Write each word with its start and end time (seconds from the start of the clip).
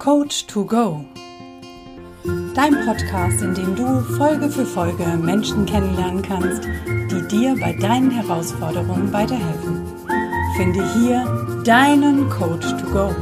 Coach 0.00 0.46
to 0.46 0.64
Go. 0.64 1.04
Dein 2.54 2.86
Podcast, 2.86 3.42
in 3.42 3.52
dem 3.52 3.76
du 3.76 4.00
Folge 4.16 4.48
für 4.48 4.64
Folge 4.64 5.04
Menschen 5.04 5.66
kennenlernen 5.66 6.22
kannst, 6.22 6.64
die 6.86 7.28
dir 7.28 7.54
bei 7.60 7.74
deinen 7.74 8.10
Herausforderungen 8.10 9.12
weiterhelfen. 9.12 9.84
Finde 10.56 10.90
hier 10.94 11.62
deinen 11.64 12.30
Coach 12.30 12.66
to 12.78 12.86
Go. 12.90 13.14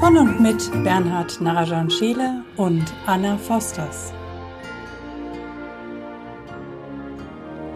Von 0.00 0.16
und 0.16 0.40
mit 0.40 0.68
Bernhard 0.82 1.40
Narajan 1.40 1.88
Scheele 1.88 2.42
und 2.56 2.92
Anna 3.06 3.36
Fosters. 3.36 4.12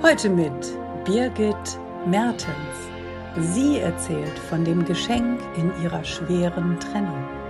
Heute 0.02 0.28
mit 0.28 0.76
Birgit 1.04 1.78
Mertens. 2.04 2.48
Sie 3.54 3.78
erzählt 3.78 4.36
von 4.50 4.64
dem 4.64 4.84
Geschenk 4.84 5.40
in 5.56 5.70
ihrer 5.84 6.02
schweren 6.02 6.80
Trennung. 6.80 7.41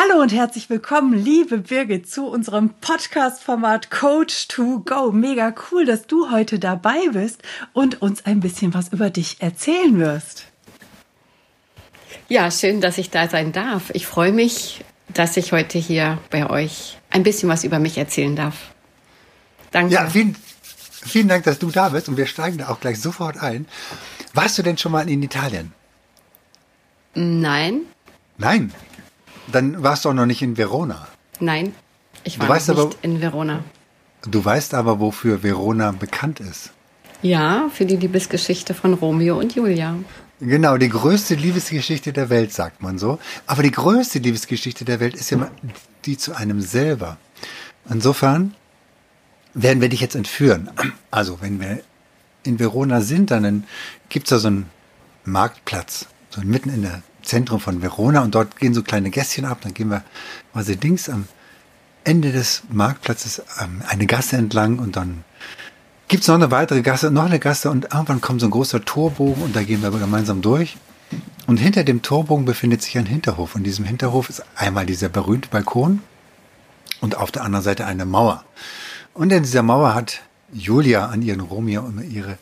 Hallo 0.00 0.22
und 0.22 0.32
herzlich 0.32 0.70
willkommen, 0.70 1.12
liebe 1.12 1.58
Birgit, 1.58 2.08
zu 2.08 2.26
unserem 2.26 2.70
Podcast-Format 2.80 3.90
Coach 3.90 4.46
to 4.46 4.80
Go. 4.84 5.10
Mega 5.10 5.52
cool, 5.72 5.84
dass 5.86 6.06
du 6.06 6.30
heute 6.30 6.60
dabei 6.60 7.08
bist 7.12 7.42
und 7.72 8.00
uns 8.00 8.24
ein 8.24 8.38
bisschen 8.38 8.74
was 8.74 8.92
über 8.92 9.10
dich 9.10 9.40
erzählen 9.40 9.98
wirst. 9.98 10.44
Ja, 12.28 12.50
schön, 12.50 12.80
dass 12.80 12.98
ich 12.98 13.10
da 13.10 13.28
sein 13.28 13.52
darf. 13.52 13.90
Ich 13.92 14.06
freue 14.06 14.30
mich 14.30 14.84
dass 15.08 15.36
ich 15.36 15.52
heute 15.52 15.78
hier 15.78 16.18
bei 16.30 16.48
euch 16.48 16.98
ein 17.10 17.22
bisschen 17.22 17.48
was 17.48 17.64
über 17.64 17.78
mich 17.78 17.98
erzählen 17.98 18.36
darf. 18.36 18.72
Danke. 19.70 19.94
Ja, 19.94 20.08
vielen, 20.08 20.36
vielen 20.62 21.28
Dank, 21.28 21.44
dass 21.44 21.58
du 21.58 21.70
da 21.70 21.88
bist 21.90 22.08
und 22.08 22.16
wir 22.16 22.26
steigen 22.26 22.58
da 22.58 22.68
auch 22.68 22.80
gleich 22.80 23.00
sofort 23.00 23.38
ein. 23.38 23.66
Warst 24.34 24.58
du 24.58 24.62
denn 24.62 24.78
schon 24.78 24.92
mal 24.92 25.08
in 25.08 25.22
Italien? 25.22 25.72
Nein. 27.14 27.82
Nein? 28.36 28.72
Dann 29.50 29.82
warst 29.82 30.04
du 30.04 30.10
auch 30.10 30.14
noch 30.14 30.26
nicht 30.26 30.42
in 30.42 30.56
Verona. 30.56 31.08
Nein, 31.40 31.74
ich 32.24 32.38
war 32.38 32.48
noch 32.48 32.54
nicht 32.54 32.68
aber, 32.70 32.90
in 33.02 33.20
Verona. 33.20 33.64
Du 34.22 34.44
weißt 34.44 34.74
aber, 34.74 35.00
wofür 35.00 35.42
Verona 35.42 35.92
bekannt 35.92 36.40
ist. 36.40 36.72
Ja, 37.22 37.68
für 37.72 37.86
die 37.86 37.96
Liebesgeschichte 37.96 38.74
von 38.74 38.94
Romeo 38.94 39.38
und 39.38 39.54
Julia. 39.54 39.96
Genau, 40.40 40.76
die 40.76 40.88
größte 40.88 41.34
Liebesgeschichte 41.34 42.12
der 42.12 42.30
Welt, 42.30 42.52
sagt 42.52 42.80
man 42.80 42.98
so. 42.98 43.18
Aber 43.46 43.62
die 43.62 43.72
größte 43.72 44.20
Liebesgeschichte 44.20 44.84
der 44.84 45.00
Welt 45.00 45.14
ist 45.14 45.30
ja 45.30 45.50
die 46.04 46.16
zu 46.16 46.34
einem 46.34 46.60
selber. 46.60 47.16
Insofern 47.90 48.54
werden 49.54 49.80
wir 49.80 49.88
dich 49.88 50.00
jetzt 50.00 50.14
entführen. 50.14 50.70
Also, 51.10 51.40
wenn 51.40 51.60
wir 51.60 51.80
in 52.44 52.60
Verona 52.60 53.00
sind, 53.00 53.30
dann 53.32 53.64
gibt's 54.08 54.30
da 54.30 54.38
so 54.38 54.48
einen 54.48 54.70
Marktplatz, 55.24 56.06
so 56.30 56.40
mitten 56.42 56.70
in 56.70 56.82
der 56.82 57.02
Zentrum 57.28 57.60
von 57.60 57.82
Verona 57.82 58.22
und 58.22 58.34
dort 58.34 58.56
gehen 58.56 58.74
so 58.74 58.82
kleine 58.82 59.10
Gässchen 59.10 59.44
ab. 59.44 59.58
Dann 59.62 59.74
gehen 59.74 59.90
wir 59.90 60.02
quasi 60.52 60.78
links 60.80 61.08
am 61.08 61.28
Ende 62.04 62.32
des 62.32 62.62
Marktplatzes 62.70 63.42
ähm, 63.60 63.82
eine 63.86 64.06
Gasse 64.06 64.36
entlang 64.36 64.78
und 64.78 64.96
dann 64.96 65.24
gibt 66.08 66.22
es 66.22 66.28
noch 66.28 66.36
eine 66.36 66.50
weitere 66.50 66.80
Gasse, 66.80 67.10
noch 67.10 67.26
eine 67.26 67.38
Gasse 67.38 67.70
und 67.70 67.92
irgendwann 67.92 68.20
kommt 68.20 68.40
so 68.40 68.46
ein 68.46 68.50
großer 68.50 68.84
Torbogen 68.84 69.42
und 69.42 69.54
da 69.54 69.62
gehen 69.62 69.82
wir 69.82 69.90
gemeinsam 69.90 70.40
durch. 70.40 70.78
Und 71.46 71.58
hinter 71.58 71.84
dem 71.84 72.02
Torbogen 72.02 72.44
befindet 72.44 72.82
sich 72.82 72.98
ein 72.98 73.06
Hinterhof. 73.06 73.54
Und 73.54 73.60
in 73.60 73.64
diesem 73.64 73.84
Hinterhof 73.84 74.28
ist 74.28 74.42
einmal 74.56 74.84
dieser 74.84 75.08
berühmte 75.08 75.48
Balkon 75.48 76.02
und 77.00 77.16
auf 77.16 77.30
der 77.30 77.42
anderen 77.44 77.64
Seite 77.64 77.86
eine 77.86 78.04
Mauer. 78.04 78.44
Und 79.14 79.32
in 79.32 79.42
dieser 79.42 79.62
Mauer 79.62 79.94
hat 79.94 80.20
Julia 80.52 81.06
an 81.06 81.22
ihren 81.22 81.40
Romeo 81.40 81.86
immer 81.86 82.02
ihre 82.02 82.38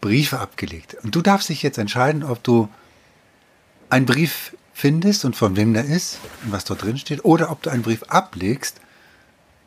Briefe 0.00 0.38
abgelegt. 0.38 0.96
Und 1.02 1.14
du 1.14 1.22
darfst 1.22 1.48
dich 1.48 1.62
jetzt 1.62 1.78
entscheiden, 1.78 2.22
ob 2.22 2.42
du 2.42 2.68
einen 3.94 4.06
Brief 4.06 4.56
findest 4.72 5.24
und 5.24 5.36
von 5.36 5.56
wem 5.56 5.72
der 5.72 5.84
ist 5.84 6.18
und 6.44 6.50
was 6.50 6.64
dort 6.64 6.82
drin 6.82 6.98
steht, 6.98 7.24
oder 7.24 7.50
ob 7.50 7.62
du 7.62 7.70
einen 7.70 7.82
Brief 7.82 8.02
ablegst 8.04 8.80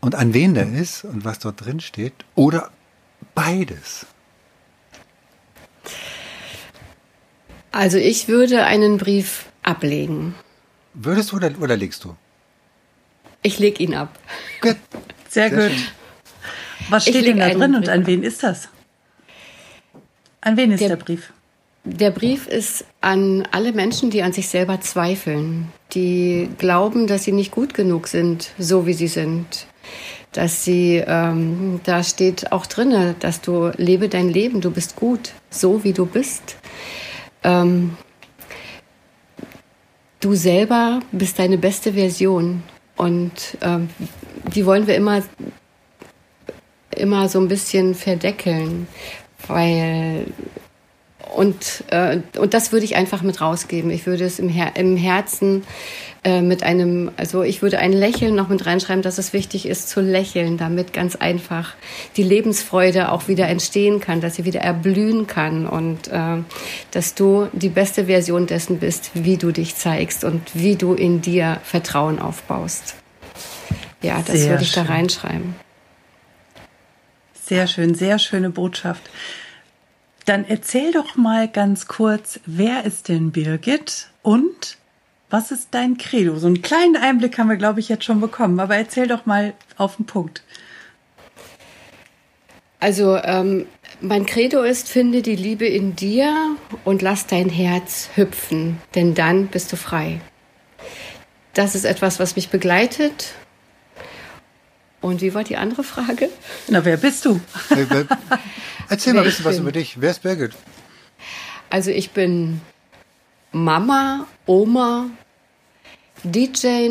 und 0.02 0.16
an 0.16 0.34
wen 0.34 0.54
der 0.54 0.70
ist 0.70 1.06
und 1.06 1.24
was 1.24 1.40
dort 1.40 1.66
drin 1.66 1.80
steht, 1.80 2.14
oder 2.36 2.70
beides? 3.34 4.06
Also 7.72 7.98
ich 7.98 8.28
würde 8.28 8.66
einen 8.66 8.98
Brief 8.98 9.46
ablegen. 9.64 10.36
Würdest 10.94 11.32
du 11.32 11.38
oder, 11.38 11.52
oder 11.62 11.78
legst 11.78 12.04
du? 12.04 12.16
Ich 13.44 13.60
leg 13.60 13.80
ihn 13.80 13.96
ab. 13.96 14.20
Gut. 14.62 14.76
Sehr, 15.30 15.50
Sehr 15.50 15.70
gut. 15.70 15.78
Schön. 15.78 15.88
Was 16.90 17.04
steht 17.04 17.28
denn 17.28 17.40
da 17.40 17.50
drin 17.50 17.76
und 17.76 17.88
an 17.88 18.06
wen 18.06 18.24
ist 18.24 18.44
das? 18.44 18.68
An 20.42 20.58
wen 20.58 20.72
ist 20.72 20.82
der, 20.82 20.90
der 20.90 20.96
Brief? 20.98 21.32
Der 21.90 22.12
Brief 22.12 22.48
ist 22.48 22.84
an 23.00 23.48
alle 23.52 23.72
Menschen, 23.72 24.10
die 24.10 24.22
an 24.22 24.34
sich 24.34 24.50
selber 24.50 24.82
zweifeln, 24.82 25.72
die 25.94 26.50
glauben, 26.58 27.08
dass 27.08 27.24
sie 27.24 27.32
nicht 27.32 27.50
gut 27.50 27.74
genug 27.74 28.10
sind, 28.10 28.50
so 28.60 28.86
wie 28.86 28.94
sie 28.94 29.08
sind, 29.08 29.68
dass 30.34 30.66
sie, 30.66 31.02
ähm, 31.08 31.80
da 31.86 32.04
steht 32.04 32.52
auch 32.52 32.66
drinne, 32.66 33.16
dass 33.22 33.40
du 33.40 33.72
lebe 33.78 34.10
dein 34.10 34.28
Leben, 34.28 34.60
du 34.60 34.70
bist 34.70 34.98
gut, 34.98 35.32
so 35.50 35.86
wie 35.86 35.94
du 35.94 36.06
bist. 36.06 36.58
Ähm, 37.42 37.96
du 40.20 40.36
selber 40.36 41.00
bist 41.14 41.40
deine 41.40 41.58
beste 41.58 41.94
Version 41.94 42.64
und 42.98 43.58
ähm, 43.62 43.90
die 44.54 44.66
wollen 44.66 44.88
wir 44.88 44.96
immer, 44.96 45.24
immer 46.94 47.30
so 47.30 47.40
ein 47.40 47.48
bisschen 47.48 47.96
verdeckeln, 47.96 48.90
weil 49.48 50.26
und, 51.36 51.84
äh, 51.90 52.20
und 52.38 52.54
das 52.54 52.72
würde 52.72 52.86
ich 52.86 52.96
einfach 52.96 53.22
mit 53.22 53.42
rausgeben. 53.42 53.92
Ich 53.92 54.06
würde 54.06 54.26
es 54.26 54.40
im, 54.40 54.50
Her 54.50 54.72
im 54.76 54.98
Herzen 54.98 55.64
äh, 56.24 56.42
mit 56.42 56.64
einem, 56.64 57.12
also 57.18 57.44
ich 57.44 57.62
würde 57.62 57.80
ein 57.80 57.94
Lächeln 57.94 58.36
noch 58.36 58.50
mit 58.50 58.66
reinschreiben, 58.66 59.02
dass 59.02 59.18
es 59.18 59.34
wichtig 59.34 59.66
ist 59.66 59.90
zu 59.90 60.02
lächeln, 60.02 60.58
damit 60.58 60.94
ganz 60.94 61.16
einfach 61.16 61.76
die 62.18 62.24
Lebensfreude 62.24 63.12
auch 63.12 63.28
wieder 63.28 63.48
entstehen 63.48 64.00
kann, 64.00 64.22
dass 64.22 64.36
sie 64.36 64.46
wieder 64.46 64.62
erblühen 64.62 65.28
kann 65.28 65.68
und 65.68 66.08
äh, 66.08 66.38
dass 66.92 67.16
du 67.16 67.48
die 67.54 67.70
beste 67.70 68.06
Version 68.06 68.48
dessen 68.48 68.80
bist, 68.80 69.12
wie 69.14 69.38
du 69.38 69.52
dich 69.52 69.76
zeigst 69.76 70.24
und 70.24 70.42
wie 70.54 70.76
du 70.76 70.94
in 70.94 71.22
dir 71.22 71.60
Vertrauen 71.64 72.20
aufbaust. 72.20 72.96
Ja, 74.02 74.22
das 74.26 74.40
sehr 74.40 74.52
würde 74.52 74.64
ich 74.64 74.72
schön. 74.72 74.86
da 74.86 74.94
reinschreiben. 74.94 75.56
Sehr 77.46 77.68
schön, 77.68 77.96
sehr 77.96 78.20
schöne 78.20 78.50
Botschaft. 78.50 79.10
Dann 80.28 80.44
erzähl 80.44 80.92
doch 80.92 81.16
mal 81.16 81.48
ganz 81.48 81.88
kurz, 81.88 82.42
wer 82.46 82.84
ist 82.84 83.08
denn 83.08 83.32
Birgit 83.32 84.10
und 84.24 84.78
was 85.30 85.52
ist 85.52 85.70
dein 85.72 85.98
Credo? 85.98 86.36
So 86.36 86.48
einen 86.48 86.62
kleinen 86.62 86.98
Einblick 86.98 87.38
haben 87.38 87.48
wir, 87.48 87.56
glaube 87.56 87.80
ich, 87.80 87.88
jetzt 87.88 88.04
schon 88.04 88.20
bekommen, 88.20 88.60
aber 88.60 88.76
erzähl 88.76 89.08
doch 89.08 89.26
mal 89.26 89.54
auf 89.78 89.96
den 89.96 90.06
Punkt. 90.06 90.44
Also 92.82 93.16
ähm, 93.16 93.68
mein 94.02 94.26
Credo 94.26 94.64
ist, 94.64 94.90
finde 94.90 95.22
die 95.22 95.38
Liebe 95.38 95.66
in 95.66 95.96
dir 95.96 96.58
und 96.84 97.02
lass 97.02 97.28
dein 97.28 97.48
Herz 97.48 98.10
hüpfen, 98.16 98.82
denn 98.96 99.14
dann 99.14 99.48
bist 99.48 99.72
du 99.72 99.78
frei. 99.78 100.20
Das 101.54 101.74
ist 101.74 101.86
etwas, 101.86 102.20
was 102.20 102.36
mich 102.36 102.50
begleitet. 102.50 103.32
Und 105.00 105.22
wie 105.22 105.34
war 105.34 105.46
die 105.46 105.56
andere 105.56 105.86
Frage? 105.86 106.30
Na, 106.68 106.84
wer 106.84 106.98
bist 106.98 107.24
du? 107.24 107.40
Erzähl 108.90 109.14
mal 109.14 109.22
ein 109.22 109.26
bisschen 109.26 109.46
was 109.46 109.60
über 109.60 109.72
dich. 109.72 110.00
Wer 110.00 110.12
ist 110.12 110.24
Birgit? 110.24 110.54
Also 111.70 111.92
ich 111.92 112.12
bin 112.12 112.62
Mama, 113.52 114.26
Oma, 114.46 115.10
DJ, 116.24 116.90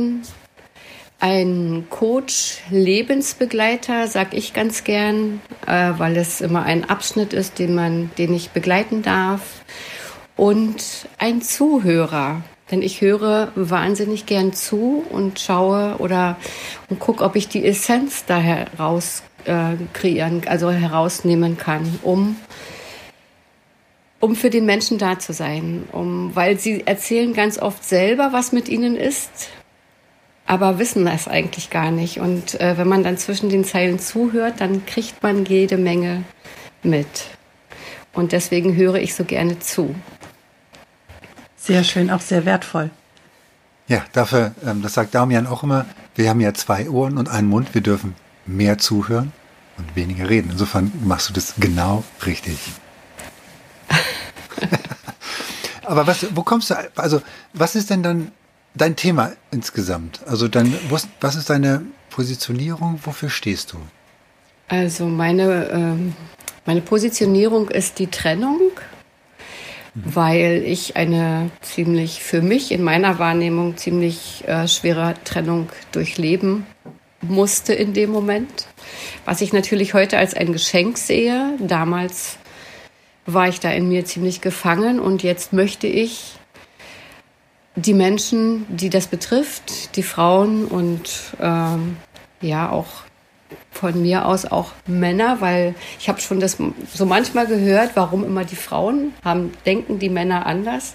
ein 1.18 1.86
Coach, 1.88 2.58
Lebensbegleiter, 2.70 4.06
sag 4.08 4.34
ich 4.34 4.52
ganz 4.52 4.84
gern, 4.84 5.40
äh, 5.66 5.92
weil 5.96 6.16
es 6.16 6.40
immer 6.40 6.64
ein 6.64 6.88
Abschnitt 6.88 7.32
ist, 7.32 7.58
den 7.58 7.74
man, 7.74 8.10
den 8.18 8.34
ich 8.34 8.50
begleiten 8.50 9.02
darf. 9.02 9.62
Und 10.36 11.08
ein 11.18 11.40
Zuhörer, 11.40 12.42
denn 12.70 12.82
ich 12.82 13.00
höre 13.00 13.52
wahnsinnig 13.54 14.26
gern 14.26 14.52
zu 14.52 15.04
und 15.08 15.40
schaue 15.40 15.96
oder 15.98 16.36
und 16.90 16.98
gucke, 17.00 17.24
ob 17.24 17.36
ich 17.36 17.48
die 17.48 17.64
Essenz 17.64 18.26
da 18.26 18.36
heraus 18.36 19.22
äh, 19.46 19.76
kreieren, 19.92 20.42
also 20.46 20.70
herausnehmen 20.70 21.56
kann, 21.56 21.98
um 22.02 22.36
um 24.18 24.34
für 24.34 24.50
den 24.50 24.64
Menschen 24.66 24.98
da 24.98 25.18
zu 25.18 25.32
sein, 25.32 25.84
um, 25.92 26.34
weil 26.34 26.58
sie 26.58 26.86
erzählen 26.86 27.34
ganz 27.34 27.58
oft 27.58 27.84
selber, 27.84 28.32
was 28.32 28.50
mit 28.50 28.68
ihnen 28.68 28.96
ist, 28.96 29.50
aber 30.46 30.78
wissen 30.78 31.04
das 31.04 31.28
eigentlich 31.28 31.70
gar 31.70 31.90
nicht. 31.90 32.18
Und 32.18 32.58
äh, 32.60 32.78
wenn 32.78 32.88
man 32.88 33.04
dann 33.04 33.18
zwischen 33.18 33.50
den 33.50 33.64
Zeilen 33.64 33.98
zuhört, 33.98 34.60
dann 34.60 34.86
kriegt 34.86 35.22
man 35.22 35.44
jede 35.44 35.76
Menge 35.76 36.24
mit. 36.82 37.06
Und 38.12 38.32
deswegen 38.32 38.74
höre 38.74 38.96
ich 38.96 39.14
so 39.14 39.24
gerne 39.24 39.58
zu. 39.58 39.94
Sehr 41.56 41.84
schön, 41.84 42.10
auch 42.10 42.20
sehr 42.20 42.46
wertvoll. 42.46 42.90
Ja, 43.88 44.04
dafür, 44.12 44.54
ähm, 44.64 44.82
das 44.82 44.94
sagt 44.94 45.14
Damian 45.14 45.46
auch 45.46 45.62
immer, 45.62 45.84
wir 46.14 46.30
haben 46.30 46.40
ja 46.40 46.54
zwei 46.54 46.88
Ohren 46.88 47.18
und 47.18 47.28
einen 47.28 47.48
Mund, 47.48 47.74
wir 47.74 47.82
dürfen 47.82 48.14
mehr 48.46 48.78
zuhören. 48.78 49.32
und 49.78 49.94
weniger 49.94 50.28
reden. 50.28 50.50
Insofern 50.52 50.90
machst 51.04 51.28
du 51.28 51.34
das 51.34 51.54
genau 51.58 52.02
richtig. 52.24 52.58
Aber 55.82 56.06
was, 56.06 56.26
wo 56.34 56.42
kommst 56.42 56.70
du, 56.70 56.74
also 56.96 57.20
was 57.52 57.76
ist 57.76 57.90
denn 57.90 58.02
dann 58.02 58.32
dein 58.74 58.96
Thema 58.96 59.32
insgesamt? 59.50 60.20
Also 60.26 60.48
dann, 60.48 60.74
was 61.20 61.36
ist 61.36 61.50
deine 61.50 61.82
Positionierung? 62.10 63.00
Wofür 63.04 63.28
stehst 63.28 63.72
du? 63.72 63.78
Also 64.68 65.06
meine, 65.06 65.68
ähm, 65.68 66.14
meine 66.64 66.80
Positionierung 66.80 67.68
ist 67.68 67.98
die 67.98 68.08
Trennung, 68.08 68.60
mhm. 69.94 70.14
weil 70.14 70.62
ich 70.64 70.96
eine 70.96 71.50
ziemlich, 71.60 72.22
für 72.22 72.42
mich 72.42 72.72
in 72.72 72.82
meiner 72.82 73.18
Wahrnehmung 73.18 73.76
ziemlich 73.76 74.42
äh, 74.48 74.66
schwere 74.66 75.14
Trennung 75.24 75.68
durchleben 75.92 76.66
musste 77.22 77.72
in 77.72 77.92
dem 77.92 78.10
Moment. 78.10 78.66
Was 79.24 79.40
ich 79.40 79.52
natürlich 79.52 79.94
heute 79.94 80.18
als 80.18 80.34
ein 80.34 80.52
Geschenk 80.52 80.98
sehe. 80.98 81.54
Damals 81.58 82.38
war 83.26 83.48
ich 83.48 83.60
da 83.60 83.70
in 83.70 83.88
mir 83.88 84.04
ziemlich 84.04 84.40
gefangen 84.40 85.00
und 85.00 85.22
jetzt 85.22 85.52
möchte 85.52 85.86
ich 85.86 86.34
die 87.74 87.94
Menschen, 87.94 88.64
die 88.68 88.88
das 88.88 89.06
betrifft, 89.08 89.96
die 89.96 90.02
Frauen 90.02 90.64
und 90.64 91.10
ähm, 91.40 91.96
ja 92.40 92.70
auch 92.70 92.86
von 93.70 94.00
mir 94.00 94.26
aus 94.26 94.46
auch 94.46 94.72
Männer, 94.86 95.40
weil 95.40 95.74
ich 96.00 96.08
habe 96.08 96.20
schon 96.20 96.40
das 96.40 96.56
so 96.92 97.06
manchmal 97.06 97.46
gehört, 97.46 97.90
warum 97.94 98.24
immer 98.24 98.44
die 98.44 98.56
Frauen 98.56 99.12
haben, 99.24 99.52
denken 99.66 99.98
die 99.98 100.08
Männer 100.08 100.46
anders. 100.46 100.94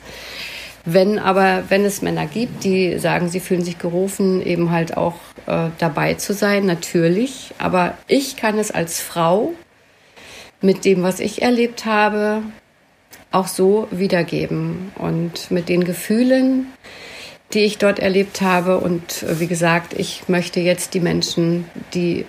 Wenn 0.83 1.19
aber, 1.19 1.65
wenn 1.69 1.85
es 1.85 2.01
Männer 2.01 2.25
gibt, 2.25 2.63
die 2.63 2.97
sagen, 2.97 3.29
sie 3.29 3.39
fühlen 3.39 3.63
sich 3.63 3.77
gerufen, 3.77 4.41
eben 4.41 4.71
halt 4.71 4.97
auch 4.97 5.15
äh, 5.51 5.69
dabei 5.79 6.13
zu 6.13 6.33
sein, 6.33 6.65
natürlich. 6.65 7.53
Aber 7.57 7.97
ich 8.07 8.37
kann 8.37 8.57
es 8.57 8.71
als 8.71 9.01
Frau 9.01 9.53
mit 10.61 10.85
dem, 10.85 11.03
was 11.03 11.19
ich 11.19 11.41
erlebt 11.41 11.83
habe, 11.85 12.41
auch 13.31 13.47
so 13.47 13.89
wiedergeben 13.91 14.93
und 14.95 15.51
mit 15.51 15.67
den 15.67 15.83
Gefühlen, 15.83 16.67
die 17.53 17.65
ich 17.65 17.77
dort 17.79 17.99
erlebt 17.99 18.39
habe. 18.39 18.77
Und 18.77 19.23
äh, 19.23 19.41
wie 19.41 19.47
gesagt, 19.47 19.91
ich 19.91 20.29
möchte 20.29 20.61
jetzt 20.61 20.93
die 20.93 21.01
Menschen, 21.01 21.65
die, 21.93 22.25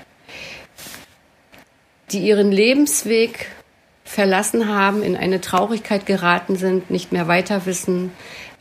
die 2.10 2.26
ihren 2.26 2.50
Lebensweg 2.50 3.50
verlassen 4.04 4.69
haben, 4.69 5.04
in 5.04 5.16
eine 5.16 5.40
Traurigkeit 5.40 6.06
geraten 6.06 6.56
sind, 6.56 6.90
nicht 6.90 7.12
mehr 7.12 7.28
weiter 7.28 7.66
wissen, 7.66 8.10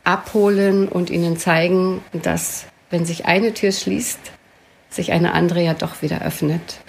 abholen 0.04 0.86
und 0.86 1.10
ihnen 1.10 1.36
zeigen, 1.36 2.00
dass 2.12 2.66
wenn 2.90 3.04
sich 3.04 3.26
eine 3.26 3.54
Tür 3.54 3.72
schließt, 3.72 4.20
sich 4.94 5.12
eine 5.12 5.32
andere 5.32 5.62
ja 5.62 5.74
doch 5.74 6.02
wieder 6.02 6.22
öffnet. 6.22 6.80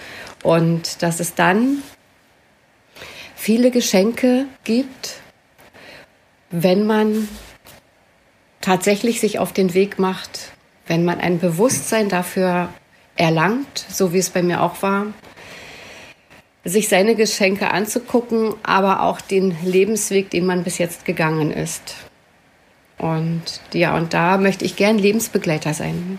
Und 0.42 1.02
dass 1.02 1.20
es 1.20 1.34
dann 1.34 1.82
viele 3.34 3.70
Geschenke 3.70 4.46
gibt, 4.64 5.20
wenn 6.50 6.86
man 6.86 7.28
tatsächlich 8.60 9.20
sich 9.20 9.38
auf 9.38 9.52
den 9.52 9.74
Weg 9.74 9.98
macht, 9.98 10.52
wenn 10.86 11.04
man 11.04 11.20
ein 11.20 11.38
Bewusstsein 11.38 12.08
dafür 12.08 12.68
erlangt, 13.16 13.84
so 13.88 14.12
wie 14.12 14.18
es 14.18 14.30
bei 14.30 14.42
mir 14.42 14.62
auch 14.62 14.82
war, 14.82 15.06
sich 16.64 16.88
seine 16.88 17.14
Geschenke 17.14 17.70
anzugucken, 17.70 18.54
aber 18.62 19.02
auch 19.02 19.20
den 19.20 19.56
Lebensweg, 19.64 20.30
den 20.30 20.46
man 20.46 20.64
bis 20.64 20.78
jetzt 20.78 21.04
gegangen 21.04 21.50
ist. 21.50 21.94
Und 22.96 23.60
ja, 23.72 23.96
und 23.96 24.14
da 24.14 24.38
möchte 24.38 24.64
ich 24.64 24.76
gern 24.76 24.98
Lebensbegleiter 24.98 25.74
sein. 25.74 26.18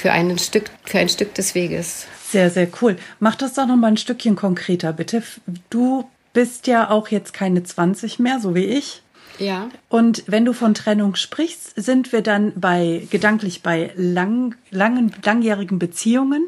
Für, 0.00 0.12
ein 0.12 0.38
Stück, 0.38 0.70
für 0.84 1.00
ein 1.00 1.08
Stück 1.08 1.34
des 1.34 1.56
Weges. 1.56 2.06
Sehr, 2.30 2.50
sehr 2.50 2.68
cool. 2.80 2.96
Mach 3.18 3.34
das 3.34 3.54
doch 3.54 3.66
noch 3.66 3.74
mal 3.74 3.88
ein 3.88 3.96
Stückchen 3.96 4.36
konkreter, 4.36 4.92
bitte. 4.92 5.24
Du 5.70 6.08
bist 6.32 6.68
ja 6.68 6.88
auch 6.88 7.08
jetzt 7.08 7.32
keine 7.32 7.64
20 7.64 8.20
mehr, 8.20 8.38
so 8.38 8.54
wie 8.54 8.66
ich. 8.66 9.02
Ja. 9.40 9.68
Und 9.88 10.22
wenn 10.28 10.44
du 10.44 10.52
von 10.52 10.74
Trennung 10.74 11.16
sprichst, 11.16 11.72
sind 11.74 12.12
wir 12.12 12.22
dann 12.22 12.52
bei 12.54 13.08
gedanklich 13.10 13.64
bei 13.64 13.90
lang, 13.96 14.54
langen, 14.70 15.12
langjährigen 15.24 15.80
Beziehungen, 15.80 16.46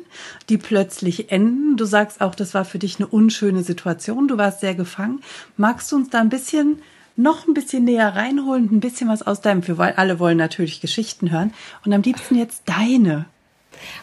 die 0.49 0.57
plötzlich 0.57 1.33
enden. 1.33 1.77
Du 1.77 1.87
sagst 1.87 2.21
auch, 2.21 2.37
das 2.37 2.55
war 2.55 2.65
für 2.65 2.79
dich 2.79 3.01
eine 3.01 3.09
unschöne 3.09 3.65
Situation. 3.65 4.29
Du 4.29 4.39
warst 4.39 4.61
sehr 4.61 4.77
gefangen. 4.77 5.23
Magst 5.57 5.91
du 5.91 5.97
uns 5.97 6.11
da 6.11 6.21
ein 6.21 6.29
bisschen 6.29 6.83
noch 7.17 7.49
ein 7.49 7.55
bisschen 7.55 7.83
näher 7.83 8.15
reinholen, 8.15 8.69
ein 8.71 8.81
bisschen 8.81 9.09
was 9.09 9.23
aus 9.23 9.41
deinem, 9.41 9.65
für 9.65 9.77
weil 9.77 9.95
alle 9.95 10.21
wollen 10.21 10.39
natürlich 10.39 10.81
Geschichten 10.81 11.33
hören 11.33 11.53
und 11.85 11.93
am 11.93 12.03
liebsten 12.03 12.37
jetzt 12.37 12.63
deine. 12.67 13.27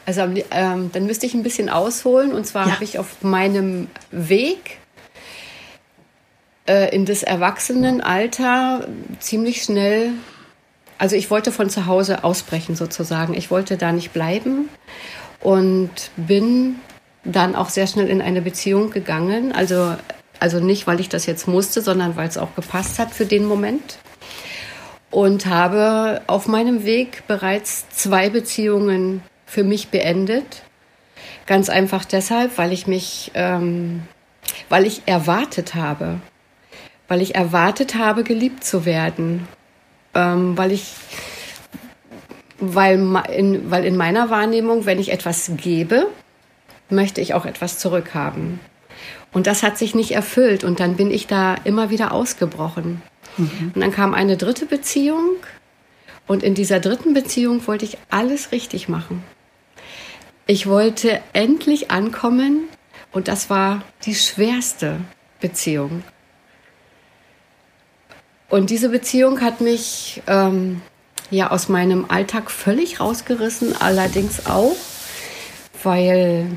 Also 0.06 0.21
ähm, 0.21 0.89
dann 0.91 1.06
müsste 1.06 1.25
ich 1.25 1.33
ein 1.33 1.44
bisschen 1.44 1.69
ausholen 1.69 2.33
und 2.33 2.45
zwar 2.45 2.68
ja. 2.68 2.74
habe 2.74 2.83
ich 2.83 3.00
auf 3.00 3.24
meinem 3.24 3.88
Weg 4.12 4.77
äh, 6.68 6.94
in 6.94 7.06
das 7.06 7.24
Erwachsenenalter 7.24 8.88
ziemlich 9.19 9.63
schnell, 9.63 10.12
also 10.97 11.15
ich 11.15 11.29
wollte 11.31 11.51
von 11.51 11.69
zu 11.69 11.85
Hause 11.85 12.24
ausbrechen 12.24 12.75
sozusagen. 12.75 13.33
Ich 13.33 13.51
wollte 13.51 13.77
da 13.77 13.91
nicht 13.91 14.13
bleiben 14.13 14.69
und 15.39 15.91
bin 16.15 16.75
dann 17.24 17.56
auch 17.56 17.69
sehr 17.69 17.88
schnell 17.88 18.07
in 18.07 18.21
eine 18.21 18.41
Beziehung 18.41 18.89
gegangen. 18.89 19.51
Also, 19.51 19.95
also 20.39 20.59
nicht, 20.59 20.88
weil 20.88 21.00
ich 21.00 21.09
das 21.09 21.25
jetzt 21.25 21.47
musste, 21.47 21.81
sondern 21.81 22.15
weil 22.15 22.27
es 22.27 22.38
auch 22.38 22.56
gepasst 22.56 23.00
hat 23.00 23.12
für 23.12 23.25
den 23.25 23.45
Moment. 23.45 24.00
Und 25.09 25.45
habe 25.45 26.21
auf 26.27 26.47
meinem 26.47 26.83
Weg 26.83 27.24
bereits 27.27 27.89
zwei 27.89 28.29
Beziehungen 28.29 29.21
für 29.47 29.63
mich 29.63 29.88
beendet. 29.88 30.61
Ganz 31.47 31.69
einfach 31.69 32.05
deshalb, 32.05 32.57
weil 32.59 32.71
ich 32.71 32.85
mich, 32.85 33.31
ähm, 33.33 34.03
weil 34.69 34.85
ich 34.85 35.03
erwartet 35.07 35.73
habe, 35.73 36.19
weil 37.07 37.21
ich 37.21 37.33
erwartet 37.33 37.95
habe, 37.95 38.23
geliebt 38.23 38.63
zu 38.63 38.85
werden, 38.85 39.47
ähm, 40.13 40.57
weil 40.57 40.71
ich, 40.71 40.94
weil 42.59 42.99
in, 43.33 43.71
weil 43.71 43.85
in 43.85 43.97
meiner 43.97 44.29
Wahrnehmung, 44.29 44.85
wenn 44.85 44.99
ich 44.99 45.11
etwas 45.11 45.51
gebe, 45.55 46.07
möchte 46.89 47.21
ich 47.21 47.33
auch 47.33 47.45
etwas 47.45 47.79
zurückhaben. 47.79 48.59
Und 49.31 49.47
das 49.47 49.63
hat 49.63 49.77
sich 49.77 49.95
nicht 49.95 50.11
erfüllt 50.11 50.63
und 50.63 50.79
dann 50.79 50.95
bin 50.95 51.11
ich 51.11 51.27
da 51.27 51.55
immer 51.63 51.89
wieder 51.89 52.11
ausgebrochen. 52.11 53.01
Mhm. 53.38 53.71
Und 53.73 53.81
dann 53.81 53.91
kam 53.91 54.13
eine 54.13 54.35
dritte 54.38 54.65
Beziehung 54.65 55.35
und 56.27 56.43
in 56.43 56.53
dieser 56.53 56.79
dritten 56.79 57.13
Beziehung 57.13 57.65
wollte 57.67 57.85
ich 57.85 57.97
alles 58.09 58.51
richtig 58.51 58.89
machen. 58.89 59.23
Ich 60.49 60.65
wollte 60.65 61.19
endlich 61.33 61.91
ankommen 61.91 62.69
und 63.11 63.27
das 63.27 63.50
war 63.50 63.83
die 64.05 64.15
schwerste 64.15 65.01
Beziehung. 65.41 66.03
Und 68.50 68.69
diese 68.69 68.88
Beziehung 68.88 69.41
hat 69.41 69.60
mich 69.60 70.24
ähm, 70.25 70.81
ja 71.31 71.51
aus 71.51 71.67
meinem 71.67 72.05
Alltag 72.07 72.50
völlig 72.50 73.01
rausgerissen, 73.01 73.75
allerdings 73.77 74.45
auch, 74.45 74.77
weil 75.83 76.48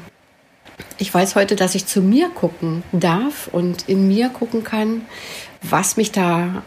ich 0.98 1.12
weiß 1.12 1.34
heute, 1.34 1.56
dass 1.56 1.74
ich 1.74 1.86
zu 1.86 2.00
mir 2.00 2.28
gucken 2.28 2.84
darf 2.92 3.48
und 3.50 3.88
in 3.88 4.06
mir 4.06 4.28
gucken 4.28 4.62
kann, 4.62 5.04
was 5.62 5.96
mich 5.96 6.12
da, 6.12 6.62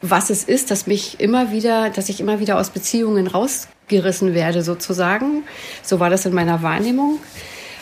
was 0.00 0.30
es 0.30 0.44
ist, 0.44 0.70
dass 0.70 0.86
mich 0.86 1.18
immer 1.18 1.50
wieder, 1.50 1.90
dass 1.90 2.08
ich 2.08 2.20
immer 2.20 2.38
wieder 2.38 2.56
aus 2.56 2.70
Beziehungen 2.70 3.26
rausgerissen 3.88 4.34
werde, 4.34 4.62
sozusagen. 4.62 5.44
So 5.82 6.00
war 6.00 6.10
das 6.10 6.26
in 6.26 6.34
meiner 6.34 6.62
Wahrnehmung. 6.62 7.18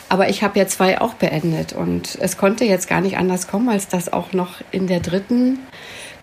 Aber 0.09 0.29
ich 0.29 0.41
habe 0.41 0.57
ja 0.57 0.67
zwei 0.67 1.01
auch 1.01 1.15
beendet 1.15 1.73
und 1.73 2.17
es 2.21 2.37
konnte 2.37 2.63
jetzt 2.63 2.87
gar 2.87 3.01
nicht 3.01 3.17
anders 3.17 3.47
kommen, 3.47 3.67
als 3.67 3.89
dass 3.89 4.11
auch 4.11 4.31
noch 4.31 4.61
in 4.71 4.87
der 4.87 5.01
dritten 5.01 5.59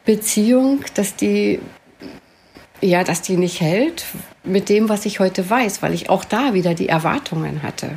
Beziehung, 0.07 0.81
dass 0.95 1.17
die 1.17 1.61
ja, 2.81 3.03
dass 3.03 3.23
die 3.23 3.37
nicht 3.37 3.61
hält 3.61 4.05
mit 4.43 4.69
dem, 4.69 4.91
was 4.91 5.07
ich 5.07 5.19
heute 5.19 5.49
weiß, 5.49 5.81
weil 5.81 5.95
ich 5.95 6.11
auch 6.11 6.25
da 6.25 6.53
wieder 6.53 6.75
die 6.75 6.89
Erwartungen 6.89 7.63
hatte. 7.63 7.97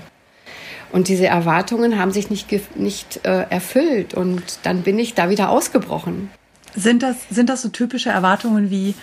Und 0.94 1.10
diese 1.10 1.28
Erwartungen 1.28 2.00
haben 2.00 2.12
sich 2.12 2.30
nicht, 2.30 2.78
nicht 2.78 3.26
äh, 3.26 3.48
erfüllt 3.50 4.14
und 4.14 4.60
dann 4.64 4.84
bin 4.84 4.98
ich 4.98 5.14
da 5.14 5.30
wieder 5.30 5.50
ausgebrochen. 5.50 6.30
Sind 6.74 7.04
das, 7.04 7.18
sind 7.30 7.50
das 7.50 7.64
so 7.64 7.70
typische 7.70 8.10
Erwartungen 8.10 8.70
wie, 8.70 8.94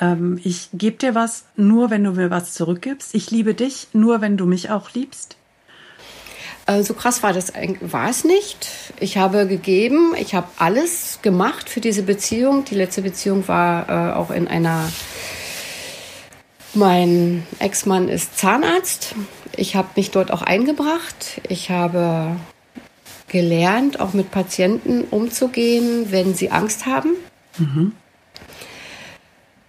ähm, 0.00 0.40
ich 0.42 0.68
gebe 0.72 0.96
dir 0.96 1.14
was 1.14 1.44
nur, 1.56 1.90
wenn 1.90 2.04
du 2.04 2.12
mir 2.12 2.30
was 2.30 2.54
zurückgibst, 2.54 3.14
ich 3.14 3.30
liebe 3.30 3.54
dich 3.54 3.88
nur, 3.92 4.20
wenn 4.20 4.36
du 4.36 4.46
mich 4.46 4.70
auch 4.70 4.92
liebst? 4.92 5.36
Äh, 6.66 6.82
so 6.82 6.94
krass 6.94 7.22
war 7.22 7.32
das 7.32 7.52
war 7.80 8.08
es 8.08 8.24
nicht. 8.24 8.68
Ich 8.98 9.18
habe 9.18 9.46
gegeben, 9.46 10.14
ich 10.18 10.34
habe 10.34 10.48
alles 10.58 11.20
gemacht 11.22 11.68
für 11.68 11.80
diese 11.80 12.02
Beziehung. 12.02 12.64
Die 12.64 12.74
letzte 12.74 13.02
Beziehung 13.02 13.46
war 13.48 13.88
äh, 13.88 14.14
auch 14.14 14.30
in 14.30 14.48
einer. 14.48 14.90
Mein 16.76 17.46
Ex-Mann 17.60 18.08
ist 18.08 18.36
Zahnarzt. 18.36 19.14
Ich 19.56 19.76
habe 19.76 19.88
mich 19.94 20.10
dort 20.10 20.32
auch 20.32 20.42
eingebracht. 20.42 21.40
Ich 21.48 21.70
habe 21.70 22.34
gelernt, 23.28 24.00
auch 24.00 24.12
mit 24.12 24.32
Patienten 24.32 25.04
umzugehen, 25.04 26.10
wenn 26.10 26.34
sie 26.34 26.50
Angst 26.50 26.86
haben. 26.86 27.10
Mhm 27.58 27.92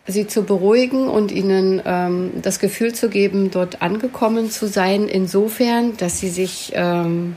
sie 0.08 0.28
zu 0.28 0.44
beruhigen 0.44 1.08
und 1.08 1.32
ihnen 1.32 1.82
ähm, 1.86 2.32
das 2.42 2.60
Gefühl 2.60 2.94
zu 2.94 3.10
geben, 3.10 3.52
dort 3.52 3.82
angekommen 3.82 4.52
zu 4.52 4.68
sein, 4.68 5.08
insofern, 5.08 5.98
dass 5.98 6.20
sie 6.20 6.30
sich 6.30 6.72
ähm, 6.76 7.36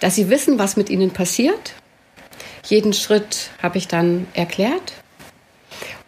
dass 0.00 0.14
sie 0.14 0.30
wissen, 0.30 0.58
was 0.58 0.76
mit 0.76 0.90
ihnen 0.90 1.10
passiert. 1.10 1.74
Jeden 2.64 2.92
Schritt 2.92 3.50
habe 3.62 3.78
ich 3.78 3.88
dann 3.88 4.26
erklärt 4.34 4.94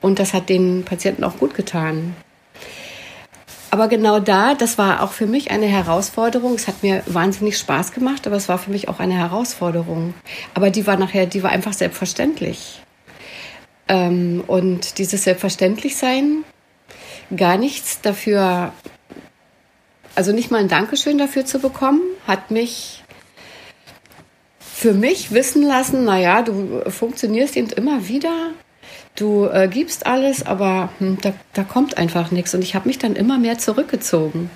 und 0.00 0.18
das 0.18 0.34
hat 0.34 0.49
den 0.49 0.84
Patienten 0.84 1.25
auch 1.25 1.38
gut 1.38 1.54
getan. 1.54 2.14
Aber 3.70 3.88
genau 3.88 4.20
da, 4.20 4.54
das 4.54 4.78
war 4.78 5.02
auch 5.02 5.11
für 5.11 5.26
mich 5.26 5.50
eine 5.50 5.66
Herausforderung. 5.66 6.54
Es 6.54 6.68
hat 6.68 6.84
mir 6.84 7.02
wahnsinnig 7.06 7.58
Spaß 7.58 7.90
gemacht, 7.90 8.25
aber 8.25 8.37
es 8.37 8.49
war 8.49 8.58
für 8.58 8.70
mich 8.70 8.88
auch 8.88 9.00
eine 9.00 9.14
Herausforderung. 9.14 10.14
Aber 10.54 10.70
die 10.70 10.87
war 10.87 10.96
nachher, 10.96 11.26
die 11.26 11.42
war 11.42 11.50
einfach 11.50 11.73
selbstverständlich. 11.73 12.83
Ähm, 13.88 14.42
und 14.46 14.98
dieses 14.98 15.24
Selbstverständlichsein, 15.24 16.44
gar 17.36 17.56
nichts 17.56 18.00
dafür, 18.00 18.72
also 20.14 20.32
nicht 20.32 20.50
mal 20.50 20.60
ein 20.60 20.68
Dankeschön 20.68 21.18
dafür 21.18 21.44
zu 21.44 21.58
bekommen, 21.58 22.02
hat 22.26 22.50
mich 22.50 23.02
für 24.58 24.94
mich 24.94 25.32
wissen 25.32 25.62
lassen, 25.62 26.04
naja, 26.04 26.42
du 26.42 26.82
funktionierst 26.90 27.56
eben 27.56 27.70
immer 27.70 28.08
wieder 28.08 28.52
du 29.16 29.46
äh, 29.46 29.68
gibst 29.68 30.06
alles, 30.06 30.44
aber 30.44 30.90
hm, 30.98 31.18
da, 31.20 31.32
da 31.52 31.64
kommt 31.64 31.98
einfach 31.98 32.30
nichts. 32.30 32.54
Und 32.54 32.62
ich 32.62 32.74
habe 32.74 32.88
mich 32.88 32.98
dann 32.98 33.16
immer 33.16 33.38
mehr 33.38 33.58
zurückgezogen. 33.58 34.50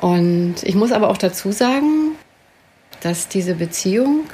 Und 0.00 0.56
ich 0.62 0.74
muss 0.74 0.92
aber 0.92 1.08
auch 1.08 1.18
dazu 1.18 1.52
sagen, 1.52 2.16
dass 3.00 3.28
diese 3.28 3.54
Beziehung 3.54 4.24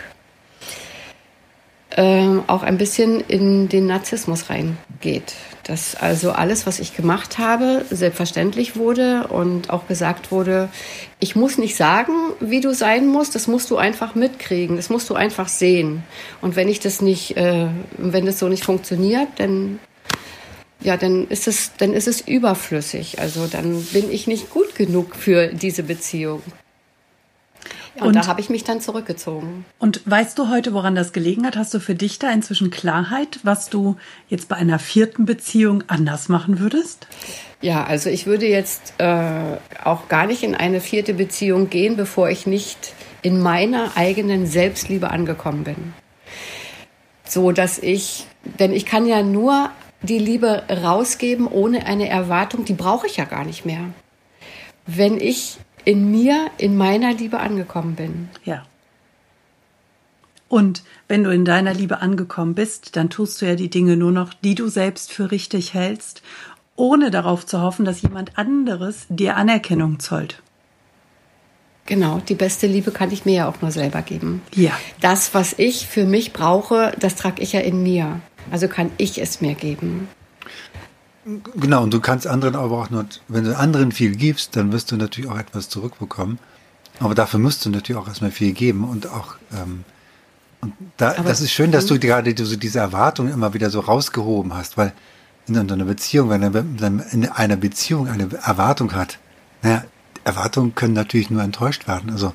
äh, 1.99 2.41
auch 2.47 2.63
ein 2.63 2.79
bisschen 2.79 3.21
in 3.21 3.69
den 3.69 3.87
Narzissmus 3.87 4.51
reingeht 4.51 5.35
dass 5.69 5.95
also 5.95 6.33
alles, 6.33 6.67
was 6.67 6.81
ich 6.81 6.97
gemacht 6.97 7.37
habe, 7.37 7.85
selbstverständlich 7.91 8.77
wurde 8.77 9.27
und 9.29 9.69
auch 9.69 9.87
gesagt 9.87 10.33
wurde, 10.33 10.71
ich 11.21 11.37
muss 11.37 11.59
nicht 11.59 11.77
sagen, 11.77 12.13
wie 12.41 12.63
du 12.63 12.73
sein 12.73 13.07
musst, 13.07 13.35
das 13.35 13.49
musst 13.49 13.71
du 13.71 13.77
einfach 13.77 14.15
mitkriegen, 14.15 14.77
das 14.77 14.89
musst 14.89 15.11
du 15.11 15.15
einfach 15.15 15.47
sehen. 15.49 16.05
Und 16.41 16.57
wenn 16.57 16.69
ich 16.69 16.81
das 16.81 17.03
nicht, 17.03 17.37
äh, 17.37 17.67
wenn 17.99 18.25
das 18.25 18.39
so 18.39 18.49
nicht 18.49 18.65
funktioniert, 18.65 19.29
dann 19.37 19.79
ja, 20.81 20.97
dann 20.97 21.27
ist 21.27 21.49
es, 21.49 21.73
dann 21.77 21.93
ist 21.93 22.07
es 22.07 22.21
überflüssig. 22.21 23.19
Also 23.19 23.47
dann 23.47 23.83
bin 23.93 24.11
ich 24.11 24.27
nicht 24.29 24.49
gut 24.49 24.77
genug 24.77 25.17
für 25.17 25.49
diese 25.49 25.83
Beziehung. 25.83 26.41
Ja, 27.99 28.05
und, 28.05 28.09
und, 28.09 28.17
da 28.17 28.27
habe 28.29 28.41
ich 28.41 28.49
mich 28.49 28.63
dann 28.63 28.81
zurückgezogen. 28.81 29.65
Und 29.79 30.03
weißt 30.05 30.39
du 30.39 30.49
heute, 30.49 30.73
woran 30.73 30.95
das 30.95 31.13
gelegen 31.13 31.45
hat? 31.45 31.57
Hast 31.57 31.75
du 31.75 31.81
für 31.81 31.97
dich 31.97 32.19
da 32.21 32.31
inzwischen 32.31 32.71
Klarheit, 32.71 33.41
was 33.43 33.71
du 33.71 33.97
jetzt 34.29 34.49
bei 34.49 34.57
einer 34.57 34.79
vierten 34.79 35.25
Beziehung 35.25 35.83
anders 35.89 36.29
machen 36.29 36.61
würdest? 36.61 37.09
Ja, 37.61 37.85
also 37.85 38.09
ich 38.09 38.27
würde 38.27 38.47
jetzt 38.47 38.95
äh, 38.99 39.57
auch 39.83 40.09
gar 40.09 40.27
nicht 40.27 40.45
in 40.45 40.55
eine 40.55 40.81
vierte 40.81 41.13
Beziehung 41.15 41.71
gehen, 41.71 41.97
bevor 41.97 42.31
ich 42.31 42.47
nicht 42.47 42.95
in 43.23 43.43
meiner 43.43 43.97
eigenen 43.97 44.47
Selbstliebe 44.47 45.11
angekommen 45.11 45.65
bin. 45.65 45.93
So 47.25 47.51
dass 47.51 47.81
ich, 47.81 48.27
denn 48.61 48.73
ich 48.73 48.87
kann 48.87 49.07
ja 49.07 49.25
nur 49.25 49.71
die 50.03 50.19
Liebe 50.19 50.63
rausgeben 50.71 51.49
ohne 51.49 51.87
eine 51.87 52.09
Erwartung, 52.09 52.65
die 52.65 52.75
brauche 52.75 53.09
ich 53.09 53.17
ja 53.17 53.25
gar 53.25 53.45
nicht 53.45 53.67
mehr. 53.67 53.81
Wenn 54.87 55.21
ich 55.21 55.59
in 55.89 56.11
mir, 56.11 56.51
in 56.59 56.77
meiner 56.77 57.15
Liebe 57.15 57.41
angekommen 57.41 57.95
bin. 57.95 58.29
Ja. 58.45 58.67
Und 60.47 60.83
wenn 61.09 61.25
du 61.25 61.31
in 61.31 61.47
deiner 61.47 61.73
Liebe 61.73 62.03
angekommen 62.03 62.55
bist, 62.55 62.95
dann 62.95 63.09
tust 63.09 63.41
du 63.41 63.47
ja 63.47 63.55
die 63.55 63.71
Dinge 63.71 63.97
nur 63.97 64.13
noch, 64.13 64.35
die 64.35 64.55
du 64.55 64.69
selbst 64.69 65.11
für 65.11 65.31
richtig 65.31 65.73
hältst, 65.73 66.21
ohne 66.77 67.11
darauf 67.11 67.47
zu 67.47 67.63
hoffen, 67.63 67.87
dass 67.87 68.03
jemand 68.03 68.37
anderes 68.37 69.07
dir 69.09 69.39
Anerkennung 69.39 69.99
zollt. 69.99 70.43
Genau, 71.87 72.19
die 72.19 72.35
beste 72.35 72.67
Liebe 72.67 72.91
kann 72.91 73.11
ich 73.11 73.25
mir 73.25 73.35
ja 73.35 73.49
auch 73.49 73.63
nur 73.63 73.71
selber 73.71 74.03
geben. 74.03 74.43
Ja. 74.55 74.79
Das, 75.01 75.33
was 75.33 75.55
ich 75.57 75.87
für 75.87 76.05
mich 76.05 76.35
brauche, 76.35 76.93
das 77.01 77.17
trage 77.17 77.41
ich 77.41 77.55
ja 77.55 77.61
in 77.61 77.83
mir. 77.83 78.21
Also 78.51 78.69
kann 78.69 78.91
ich 78.99 79.23
es 79.23 79.41
mir 79.41 79.55
geben. 79.55 80.09
Genau, 81.57 81.83
und 81.83 81.93
du 81.93 82.01
kannst 82.01 82.27
anderen 82.27 82.57
aber 82.57 82.79
auch 82.79 82.91
nur, 82.91 83.05
wenn 83.29 83.45
du 83.45 83.57
anderen 83.57 83.93
viel 83.93 84.17
gibst, 84.17 84.57
dann 84.57 84.73
wirst 84.73 84.91
du 84.91 84.97
natürlich 84.97 85.31
auch 85.31 85.39
etwas 85.39 85.69
zurückbekommen. 85.69 86.39
Aber 87.01 87.15
dafür 87.15 87.39
musst 87.39 87.65
du 87.65 87.71
natürlich 87.71 88.01
auch 88.01 88.09
erstmal 88.09 88.31
viel 88.31 88.53
geben 88.53 88.85
und 88.85 89.09
auch, 89.09 89.35
ähm, 89.53 89.85
und 90.61 90.73
da, 90.97 91.15
das 91.15 91.41
ist 91.41 91.53
schön, 91.53 91.71
dass 91.71 91.87
du 91.87 91.99
gerade 91.99 92.35
so 92.45 92.57
diese 92.57 92.81
Erwartungen 92.81 93.33
immer 93.33 93.55
wieder 93.55 93.71
so 93.71 93.81
rausgehoben 93.81 94.55
hast, 94.55 94.77
weil 94.77 94.93
in 95.47 95.57
einer 95.57 95.85
Beziehung, 95.85 96.31
wenn 96.31 96.41
man 96.41 97.05
in 97.13 97.29
einer 97.29 97.57
Beziehung 97.57 98.09
eine 98.09 98.29
Erwartung 98.45 98.93
hat, 98.93 99.19
naja, 99.63 99.85
Erwartungen 100.25 100.75
können 100.75 100.95
natürlich 100.95 101.31
nur 101.31 101.43
enttäuscht 101.43 101.87
werden. 101.87 102.11
Also 102.11 102.33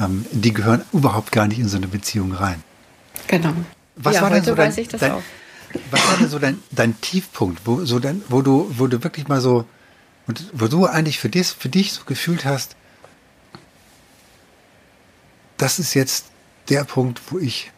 ähm, 0.00 0.24
die 0.32 0.52
gehören 0.52 0.82
überhaupt 0.92 1.32
gar 1.32 1.46
nicht 1.46 1.58
in 1.58 1.68
so 1.68 1.76
eine 1.76 1.88
Beziehung 1.88 2.32
rein. 2.32 2.62
Genau. 3.28 3.52
Was 3.96 4.16
ja, 4.16 4.22
war 4.22 4.30
denn 4.30 4.42
so 4.42 4.54
dein, 4.54 4.74
dein, 4.74 5.12
was 5.90 6.06
war 6.06 6.16
denn 6.18 6.28
so 6.28 6.38
dein, 6.38 6.62
dein 6.70 7.00
Tiefpunkt, 7.00 7.62
wo, 7.64 7.84
so 7.84 7.98
dein, 7.98 8.22
wo, 8.28 8.42
du, 8.42 8.70
wo 8.76 8.86
du 8.86 9.02
wirklich 9.02 9.28
mal 9.28 9.40
so, 9.40 9.64
wo 10.52 10.66
du 10.68 10.86
eigentlich 10.86 11.18
für 11.18 11.28
dich, 11.28 11.48
für 11.48 11.68
dich 11.68 11.92
so 11.92 12.04
gefühlt 12.04 12.44
hast, 12.44 12.76
das 15.56 15.78
ist 15.78 15.94
jetzt 15.94 16.26
der 16.68 16.84
Punkt, 16.84 17.20
wo 17.30 17.38
ich 17.38 17.70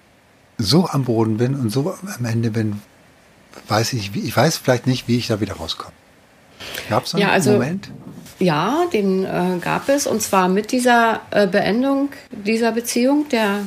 so 0.58 0.88
am 0.88 1.04
Boden 1.04 1.36
bin 1.38 1.54
und 1.54 1.70
so 1.70 1.94
am 2.16 2.24
Ende 2.24 2.50
bin, 2.50 2.80
weiß 3.68 3.92
ich, 3.94 4.14
ich 4.14 4.36
weiß 4.36 4.58
vielleicht 4.58 4.86
nicht, 4.86 5.08
wie 5.08 5.18
ich 5.18 5.26
da 5.26 5.40
wieder 5.40 5.54
rauskomme. 5.54 5.92
Gab 6.88 7.04
es 7.04 7.14
einen 7.14 7.22
ja, 7.22 7.30
also, 7.30 7.52
Moment? 7.52 7.90
Ja, 8.38 8.86
den 8.92 9.24
äh, 9.24 9.58
gab 9.60 9.88
es 9.88 10.06
und 10.06 10.22
zwar 10.22 10.48
mit 10.48 10.72
dieser 10.72 11.20
äh, 11.30 11.46
Beendung 11.46 12.10
dieser 12.30 12.72
Beziehung, 12.72 13.28
der 13.28 13.60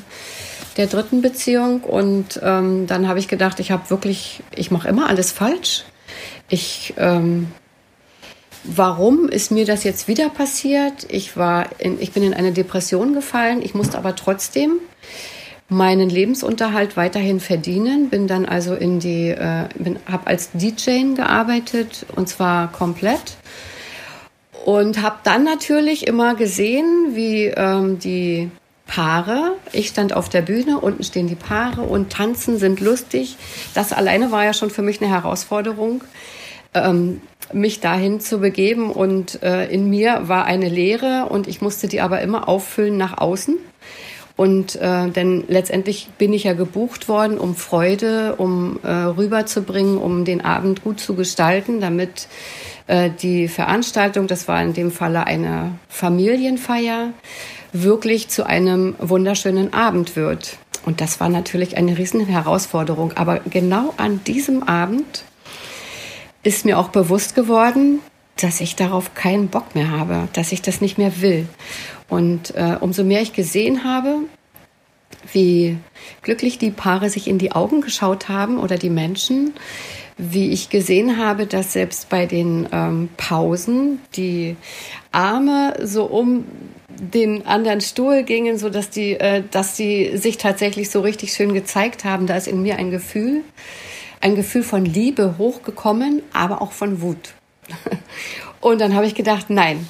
der 0.77 0.87
dritten 0.87 1.21
Beziehung. 1.21 1.81
Und 1.81 2.39
ähm, 2.43 2.87
dann 2.87 3.07
habe 3.07 3.19
ich 3.19 3.27
gedacht, 3.27 3.59
ich 3.59 3.71
habe 3.71 3.89
wirklich, 3.89 4.41
ich 4.55 4.71
mache 4.71 4.87
immer 4.87 5.07
alles 5.09 5.31
falsch. 5.31 5.83
Ich, 6.49 6.93
ähm, 6.97 7.51
warum 8.63 9.27
ist 9.29 9.51
mir 9.51 9.65
das 9.65 9.83
jetzt 9.83 10.07
wieder 10.07 10.29
passiert? 10.29 11.07
Ich 11.09 11.35
war, 11.35 11.67
in, 11.79 12.01
ich 12.01 12.11
bin 12.11 12.23
in 12.23 12.33
eine 12.33 12.51
Depression 12.51 13.13
gefallen. 13.13 13.61
Ich 13.61 13.73
musste 13.73 13.97
aber 13.97 14.15
trotzdem 14.15 14.79
meinen 15.69 16.09
Lebensunterhalt 16.09 16.95
weiterhin 16.95 17.39
verdienen. 17.39 18.09
Bin 18.09 18.27
dann 18.27 18.45
also 18.45 18.73
in 18.73 18.99
die, 18.99 19.29
äh, 19.29 19.65
habe 20.05 20.27
als 20.27 20.51
DJ 20.53 21.15
gearbeitet 21.15 22.05
und 22.15 22.29
zwar 22.29 22.71
komplett 22.71 23.37
und 24.67 25.01
habe 25.01 25.19
dann 25.23 25.45
natürlich 25.45 26.07
immer 26.07 26.35
gesehen, 26.35 27.15
wie 27.15 27.45
ähm, 27.45 27.99
die 27.99 28.51
Paare. 28.87 29.53
Ich 29.73 29.89
stand 29.89 30.13
auf 30.13 30.29
der 30.29 30.41
Bühne, 30.41 30.79
unten 30.79 31.03
stehen 31.03 31.27
die 31.27 31.35
Paare 31.35 31.81
und 31.81 32.11
tanzen, 32.11 32.57
sind 32.57 32.79
lustig. 32.79 33.37
Das 33.73 33.93
alleine 33.93 34.31
war 34.31 34.43
ja 34.43 34.53
schon 34.53 34.69
für 34.69 34.81
mich 34.81 35.01
eine 35.01 35.11
Herausforderung, 35.11 36.03
ähm, 36.73 37.21
mich 37.53 37.79
dahin 37.79 38.19
zu 38.19 38.39
begeben. 38.39 38.89
Und 38.91 39.43
äh, 39.43 39.67
in 39.67 39.89
mir 39.89 40.27
war 40.27 40.45
eine 40.45 40.69
Leere 40.69 41.27
und 41.29 41.47
ich 41.47 41.61
musste 41.61 41.87
die 41.87 42.01
aber 42.01 42.21
immer 42.21 42.47
auffüllen 42.47 42.97
nach 42.97 43.17
außen. 43.17 43.57
Und 44.37 44.75
äh, 44.75 45.09
denn 45.09 45.45
letztendlich 45.47 46.09
bin 46.19 46.31
ich 46.31 46.43
ja 46.43 46.53
gebucht 46.53 47.09
worden, 47.09 47.39
um 47.39 47.55
Freude, 47.55 48.35
um 48.37 48.79
äh, 48.83 48.87
rüberzubringen, 48.87 49.97
um 49.97 50.25
den 50.25 50.45
Abend 50.45 50.83
gut 50.83 50.99
zu 50.99 51.15
gestalten, 51.15 51.81
damit 51.81 52.27
äh, 52.85 53.09
die 53.09 53.47
Veranstaltung, 53.47 54.27
das 54.27 54.47
war 54.47 54.61
in 54.61 54.73
dem 54.73 54.91
Falle 54.91 55.25
eine 55.25 55.71
Familienfeier, 55.89 57.13
wirklich 57.83 58.29
zu 58.29 58.45
einem 58.45 58.95
wunderschönen 58.99 59.73
Abend 59.73 60.15
wird. 60.15 60.57
Und 60.85 61.01
das 61.01 61.19
war 61.19 61.29
natürlich 61.29 61.77
eine 61.77 61.97
riesen 61.97 62.25
Herausforderung. 62.25 63.13
Aber 63.13 63.39
genau 63.39 63.93
an 63.97 64.23
diesem 64.23 64.63
Abend 64.63 65.23
ist 66.43 66.65
mir 66.65 66.79
auch 66.79 66.89
bewusst 66.89 67.35
geworden, 67.35 67.99
dass 68.37 68.61
ich 68.61 68.75
darauf 68.75 69.13
keinen 69.13 69.49
Bock 69.49 69.75
mehr 69.75 69.91
habe, 69.91 70.27
dass 70.33 70.51
ich 70.51 70.61
das 70.61 70.79
nicht 70.79 70.97
mehr 70.97 71.21
will. 71.21 71.47
Und 72.07 72.55
äh, 72.55 72.77
umso 72.79 73.03
mehr 73.03 73.21
ich 73.21 73.33
gesehen 73.33 73.83
habe, 73.83 74.19
wie 75.33 75.77
glücklich 76.21 76.57
die 76.57 76.71
Paare 76.71 77.09
sich 77.09 77.27
in 77.27 77.37
die 77.37 77.51
Augen 77.51 77.81
geschaut 77.81 78.29
haben 78.29 78.59
oder 78.59 78.77
die 78.77 78.89
Menschen, 78.89 79.53
wie 80.17 80.51
ich 80.51 80.69
gesehen 80.69 81.17
habe, 81.17 81.45
dass 81.45 81.73
selbst 81.73 82.09
bei 82.09 82.25
den 82.25 82.67
ähm, 82.71 83.09
Pausen 83.17 83.99
die 84.15 84.55
Arme 85.11 85.75
so 85.83 86.05
um 86.05 86.45
den 86.89 87.45
anderen 87.45 87.81
Stuhl 87.81 88.23
gingen, 88.23 88.57
so 88.57 88.69
dass 88.69 88.89
die, 88.89 89.13
äh, 89.13 89.43
dass 89.51 89.75
die 89.75 90.17
sich 90.17 90.37
tatsächlich 90.37 90.89
so 90.89 91.01
richtig 91.01 91.33
schön 91.33 91.53
gezeigt 91.53 92.03
haben. 92.03 92.25
Da 92.25 92.35
ist 92.35 92.47
in 92.47 92.61
mir 92.63 92.77
ein 92.77 92.89
Gefühl, 92.89 93.43
ein 94.19 94.35
Gefühl 94.35 94.63
von 94.63 94.83
Liebe 94.83 95.35
hochgekommen, 95.37 96.23
aber 96.33 96.61
auch 96.61 96.71
von 96.71 97.01
Wut. 97.01 97.33
Und 98.59 98.81
dann 98.81 98.95
habe 98.95 99.05
ich 99.05 99.13
gedacht, 99.13 99.49
nein, 99.49 99.87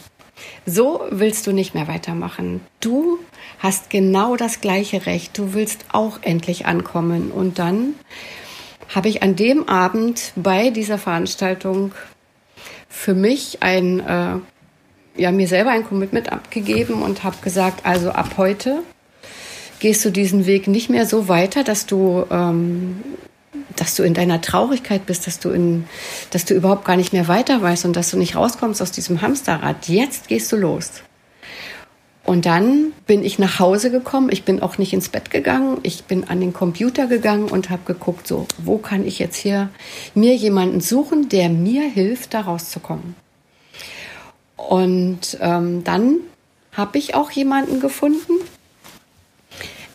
so 0.66 1.02
willst 1.10 1.48
du 1.48 1.54
nicht 1.54 1.74
mehr 1.74 1.88
weitermachen. 1.88 2.60
Du 2.82 3.20
hast 3.60 3.90
genau 3.90 4.36
das 4.36 4.60
gleiche 4.60 5.06
Recht. 5.06 5.38
Du 5.38 5.54
willst 5.54 5.86
auch 5.94 6.20
endlich 6.22 6.66
ankommen. 6.66 7.32
Und 7.32 7.60
dann 7.60 7.96
habe 8.94 9.10
ich 9.10 9.24
an 9.24 9.36
dem 9.36 9.68
Abend 9.68 10.32
bei 10.36 10.70
dieser 10.70 10.98
Veranstaltung 10.98 11.94
für 12.90 13.14
mich 13.14 13.62
ein 13.62 14.00
äh, 14.00 14.40
ja, 15.18 15.32
mir 15.32 15.48
selber 15.48 15.72
ein 15.72 15.84
Commitment 15.84 16.32
abgegeben 16.32 17.02
und 17.02 17.24
habe 17.24 17.38
gesagt, 17.42 17.86
also 17.86 18.12
ab 18.12 18.36
heute 18.38 18.84
gehst 19.80 20.06
du 20.06 20.10
diesen 20.10 20.46
Weg 20.46 20.68
nicht 20.68 20.90
mehr 20.90 21.06
so 21.06 21.28
weiter, 21.28 21.64
dass 21.64 21.86
du, 21.86 22.26
ähm, 22.32 23.04
dass 23.76 23.96
du 23.96 24.04
in 24.04 24.14
deiner 24.14 24.42
Traurigkeit 24.42 25.06
bist, 25.06 25.28
dass 25.28 25.40
du 25.40 25.50
in, 25.50 25.86
dass 26.32 26.46
du 26.46 26.54
überhaupt 26.54 26.86
gar 26.86 26.96
nicht 26.96 27.14
mehr 27.14 27.28
weiter 27.28 27.62
weißt 27.62 27.86
und 27.86 27.96
dass 27.96 28.12
du 28.12 28.18
nicht 28.18 28.36
rauskommst 28.36 28.82
aus 28.82 28.92
diesem 28.92 29.22
Hamsterrad. 29.22 29.88
Jetzt 29.88 30.28
gehst 30.28 30.52
du 30.52 30.56
los. 30.56 30.92
Und 32.28 32.46
dann 32.46 32.92
bin 33.06 33.24
ich 33.24 33.40
nach 33.40 33.58
Hause 33.58 33.90
gekommen. 33.90 34.28
Ich 34.30 34.44
bin 34.44 34.62
auch 34.62 34.78
nicht 34.78 34.92
ins 34.92 35.08
Bett 35.08 35.32
gegangen. 35.32 35.78
Ich 35.84 36.04
bin 36.04 36.26
an 36.26 36.42
den 36.42 36.52
Computer 36.52 37.08
gegangen 37.08 37.46
und 37.46 37.70
habe 37.70 37.84
geguckt, 37.86 38.28
so, 38.28 38.46
wo 38.58 38.78
kann 38.80 39.08
ich 39.08 39.18
jetzt 39.18 39.38
hier 39.38 39.70
mir 40.14 40.36
jemanden 40.36 40.82
suchen, 40.82 41.30
der 41.30 41.48
mir 41.48 41.84
hilft, 41.84 42.34
da 42.34 42.42
rauszukommen. 42.42 43.16
Und 44.58 45.38
ähm, 45.40 45.86
dann 45.86 46.18
habe 46.74 46.98
ich 46.98 47.16
auch 47.16 47.32
jemanden 47.32 47.80
gefunden. 47.80 48.34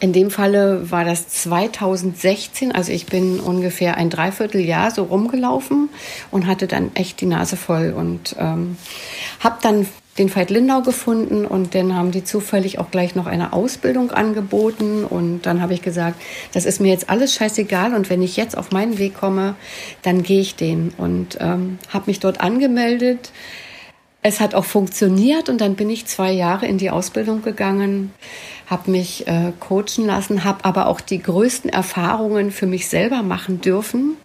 In 0.01 0.15
dem 0.15 0.31
Falle 0.31 0.91
war 0.91 1.05
das 1.05 1.29
2016, 1.29 2.73
also 2.73 2.93
ich 2.93 3.05
bin 3.05 3.41
ungefähr 3.41 3.99
ein 3.99 4.09
Dreivierteljahr 4.09 4.91
so 4.91 5.03
rumgelaufen 5.03 5.91
und 6.31 6.47
hatte 6.47 6.67
dann 6.67 6.93
echt 6.95 7.21
die 7.21 7.27
Nase 7.27 7.59
voll 7.59 7.93
und 7.95 8.35
ähm, 8.39 8.79
habe 9.41 9.59
dann 9.61 9.87
den 10.19 10.35
Veit 10.35 10.51
Lindau 10.51 10.83
gefunden 10.83 11.47
und 11.47 11.75
dann 11.75 11.97
haben 11.97 12.11
die 12.11 12.23
zufällig 12.23 12.79
auch 12.79 12.91
gleich 12.91 13.15
noch 13.15 13.27
eine 13.27 13.53
Ausbildung 13.55 14.11
angeboten. 14.11 15.05
Und 15.05 15.43
dann 15.43 15.63
habe 15.63 15.73
ich 15.73 15.81
gesagt, 15.81 16.21
das 16.53 16.67
ist 16.67 16.81
mir 16.81 16.89
jetzt 16.89 17.09
alles 17.09 17.35
scheißegal 17.35 17.95
und 17.95 18.11
wenn 18.11 18.23
ich 18.23 18.37
jetzt 18.37 18.57
auf 18.57 18.73
meinen 18.73 18.99
Weg 18.99 19.15
komme, 19.15 19.55
dann 20.03 20.23
gehe 20.23 20.41
ich 20.41 20.55
den. 20.55 20.93
Und 20.99 21.39
ähm, 21.41 21.79
habe 21.89 22.11
mich 22.11 22.21
dort 22.21 22.41
angemeldet. 22.43 23.33
Es 24.23 24.39
hat 24.39 24.55
auch 24.55 24.67
funktioniert 24.67 25.49
und 25.49 25.61
dann 25.61 25.75
bin 25.75 25.91
ich 25.91 26.07
zwei 26.07 26.31
Jahre 26.31 26.67
in 26.67 26.79
die 26.79 26.91
Ausbildung 26.91 27.43
gegangen, 27.43 28.13
habe 28.67 28.91
mich 28.91 29.27
äh, 29.27 29.53
coachen 29.59 30.07
lassen, 30.07 30.45
habe 30.45 30.65
aber 30.65 30.87
auch 30.87 31.01
die 31.01 31.21
größten 31.21 31.71
Erfahrungen 31.71 32.53
für 32.53 32.67
mich 32.67 32.89
selber 32.89 33.23
machen 33.23 33.61
dürfen 33.61 34.17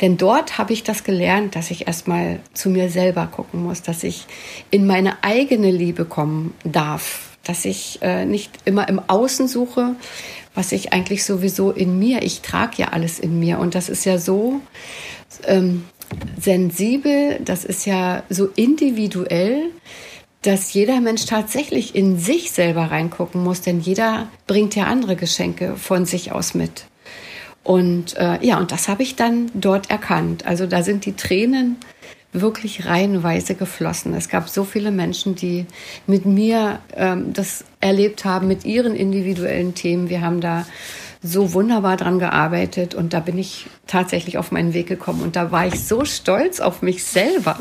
denn 0.00 0.16
dort 0.16 0.58
habe 0.58 0.72
ich 0.72 0.82
das 0.82 1.04
gelernt, 1.04 1.56
dass 1.56 1.70
ich 1.70 1.86
erstmal 1.86 2.40
zu 2.52 2.70
mir 2.70 2.90
selber 2.90 3.26
gucken 3.26 3.62
muss, 3.62 3.82
dass 3.82 4.02
ich 4.02 4.26
in 4.70 4.86
meine 4.86 5.22
eigene 5.22 5.70
Liebe 5.70 6.04
kommen 6.04 6.54
darf, 6.64 7.36
dass 7.44 7.64
ich 7.64 8.00
äh, 8.02 8.24
nicht 8.24 8.50
immer 8.64 8.88
im 8.88 9.00
Außen 9.06 9.48
suche, 9.48 9.94
was 10.54 10.72
ich 10.72 10.92
eigentlich 10.92 11.24
sowieso 11.24 11.70
in 11.70 11.98
mir, 11.98 12.22
ich 12.22 12.40
trage 12.40 12.76
ja 12.78 12.88
alles 12.88 13.18
in 13.18 13.38
mir 13.38 13.58
und 13.58 13.74
das 13.74 13.88
ist 13.88 14.04
ja 14.04 14.18
so 14.18 14.60
ähm, 15.46 15.84
sensibel, 16.40 17.40
das 17.44 17.64
ist 17.64 17.86
ja 17.86 18.22
so 18.28 18.48
individuell, 18.54 19.70
dass 20.42 20.72
jeder 20.74 21.00
Mensch 21.00 21.24
tatsächlich 21.24 21.94
in 21.94 22.18
sich 22.18 22.52
selber 22.52 22.90
reingucken 22.90 23.42
muss, 23.42 23.62
denn 23.62 23.80
jeder 23.80 24.28
bringt 24.46 24.76
ja 24.76 24.84
andere 24.84 25.16
Geschenke 25.16 25.76
von 25.76 26.04
sich 26.04 26.32
aus 26.32 26.54
mit. 26.54 26.84
Und 27.64 28.16
äh, 28.18 28.38
ja, 28.42 28.58
und 28.58 28.70
das 28.70 28.88
habe 28.88 29.02
ich 29.02 29.16
dann 29.16 29.50
dort 29.54 29.90
erkannt. 29.90 30.46
Also 30.46 30.66
da 30.66 30.82
sind 30.82 31.06
die 31.06 31.16
Tränen 31.16 31.76
wirklich 32.32 32.84
reihenweise 32.84 33.54
geflossen. 33.54 34.12
Es 34.12 34.28
gab 34.28 34.48
so 34.48 34.64
viele 34.64 34.90
Menschen, 34.90 35.34
die 35.34 35.66
mit 36.06 36.26
mir 36.26 36.80
ähm, 36.94 37.32
das 37.32 37.64
erlebt 37.80 38.24
haben, 38.24 38.48
mit 38.48 38.64
ihren 38.64 38.94
individuellen 38.94 39.74
Themen. 39.74 40.10
Wir 40.10 40.20
haben 40.20 40.40
da 40.40 40.66
so 41.22 41.54
wunderbar 41.54 41.96
dran 41.96 42.18
gearbeitet 42.18 42.94
und 42.94 43.14
da 43.14 43.20
bin 43.20 43.38
ich 43.38 43.66
tatsächlich 43.86 44.36
auf 44.36 44.52
meinen 44.52 44.74
Weg 44.74 44.88
gekommen 44.88 45.22
und 45.22 45.36
da 45.36 45.50
war 45.50 45.66
ich 45.66 45.80
so 45.80 46.04
stolz 46.04 46.60
auf 46.60 46.82
mich 46.82 47.02
selber 47.04 47.58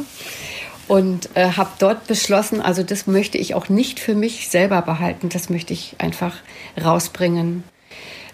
und 0.90 1.30
äh, 1.36 1.52
habe 1.52 1.70
dort 1.80 2.08
beschlossen, 2.08 2.60
also 2.60 2.84
das 2.84 3.08
möchte 3.08 3.38
ich 3.38 3.56
auch 3.56 3.70
nicht 3.70 4.02
für 4.02 4.16
mich 4.16 4.50
selber 4.50 4.82
behalten, 4.82 5.30
das 5.30 5.50
möchte 5.50 5.72
ich 5.72 5.96
einfach 6.00 6.36
rausbringen 6.84 7.64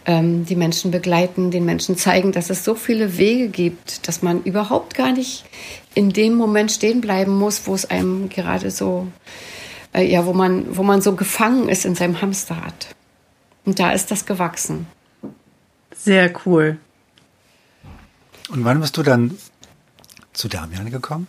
ähm, 0.09 0.43
die 0.43 0.55
Menschen 0.55 0.89
begleiten, 0.89 1.51
den 1.51 1.65
Menschen 1.65 1.95
zeigen, 1.95 2.31
dass 2.31 2.49
es 2.49 2.65
so 2.65 2.73
viele 2.73 3.19
Wege 3.19 3.47
gibt, 3.47 4.07
dass 4.07 4.23
man 4.23 4.41
überhaupt 4.41 4.95
gar 4.95 5.11
nicht 5.11 5.45
in 5.93 6.09
dem 6.09 6.33
Moment 6.33 6.71
stehen 6.71 6.99
bleiben 6.99 7.37
muss, 7.37 7.67
wo 7.67 7.75
es 7.75 7.91
einem 7.91 8.27
gerade 8.27 8.71
so, 8.71 9.07
äh, 9.93 10.03
ja, 10.03 10.25
wo 10.25 10.33
man, 10.33 10.75
wo 10.75 10.81
man 10.81 11.03
so 11.03 11.15
gefangen 11.15 11.69
ist 11.69 11.85
in 11.85 11.93
seinem 11.93 12.23
Hamsterrad. 12.23 12.95
Und 13.65 13.77
da 13.79 13.91
ist 13.91 14.09
das 14.09 14.25
gewachsen. 14.25 14.87
Sehr 15.95 16.33
cool. 16.43 16.79
Und 18.49 18.65
wann 18.65 18.81
bist 18.81 18.97
du 18.97 19.03
dann 19.03 19.37
zu 20.33 20.47
Damian 20.47 20.89
gekommen? 20.89 21.27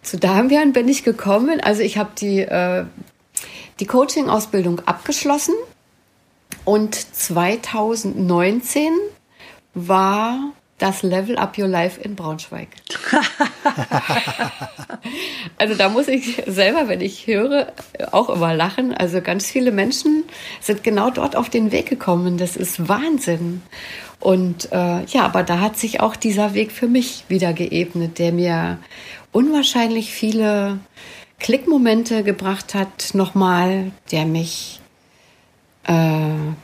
Zu 0.00 0.16
Damian 0.16 0.72
bin 0.72 0.86
ich 0.86 1.02
gekommen. 1.02 1.60
Also 1.60 1.82
ich 1.82 1.98
habe 1.98 2.10
die, 2.16 2.38
äh, 2.38 2.84
die 3.80 3.86
Coaching-Ausbildung 3.86 4.78
abgeschlossen 4.86 5.54
und 6.64 6.94
2019 6.94 8.92
war 9.74 10.52
das 10.78 11.02
Level 11.02 11.36
Up 11.36 11.56
Your 11.56 11.68
Life 11.68 12.00
in 12.00 12.16
Braunschweig. 12.16 12.68
also 15.58 15.74
da 15.74 15.88
muss 15.88 16.08
ich 16.08 16.42
selber, 16.46 16.88
wenn 16.88 17.00
ich 17.00 17.26
höre, 17.26 17.72
auch 18.10 18.28
immer 18.28 18.54
lachen. 18.54 18.92
Also 18.92 19.20
ganz 19.20 19.46
viele 19.46 19.70
Menschen 19.70 20.24
sind 20.60 20.82
genau 20.82 21.10
dort 21.10 21.36
auf 21.36 21.48
den 21.48 21.70
Weg 21.70 21.88
gekommen. 21.88 22.38
Das 22.38 22.56
ist 22.56 22.88
Wahnsinn. 22.88 23.62
Und 24.20 24.72
äh, 24.72 25.04
ja, 25.04 25.22
aber 25.22 25.42
da 25.42 25.60
hat 25.60 25.76
sich 25.78 26.00
auch 26.00 26.16
dieser 26.16 26.54
Weg 26.54 26.72
für 26.72 26.88
mich 26.88 27.24
wieder 27.28 27.52
geebnet, 27.52 28.18
der 28.18 28.32
mir 28.32 28.78
unwahrscheinlich 29.32 30.12
viele 30.12 30.80
Klickmomente 31.38 32.24
gebracht 32.24 32.74
hat, 32.74 33.14
nochmal, 33.14 33.92
der 34.10 34.24
mich 34.24 34.80
äh, 35.84 36.54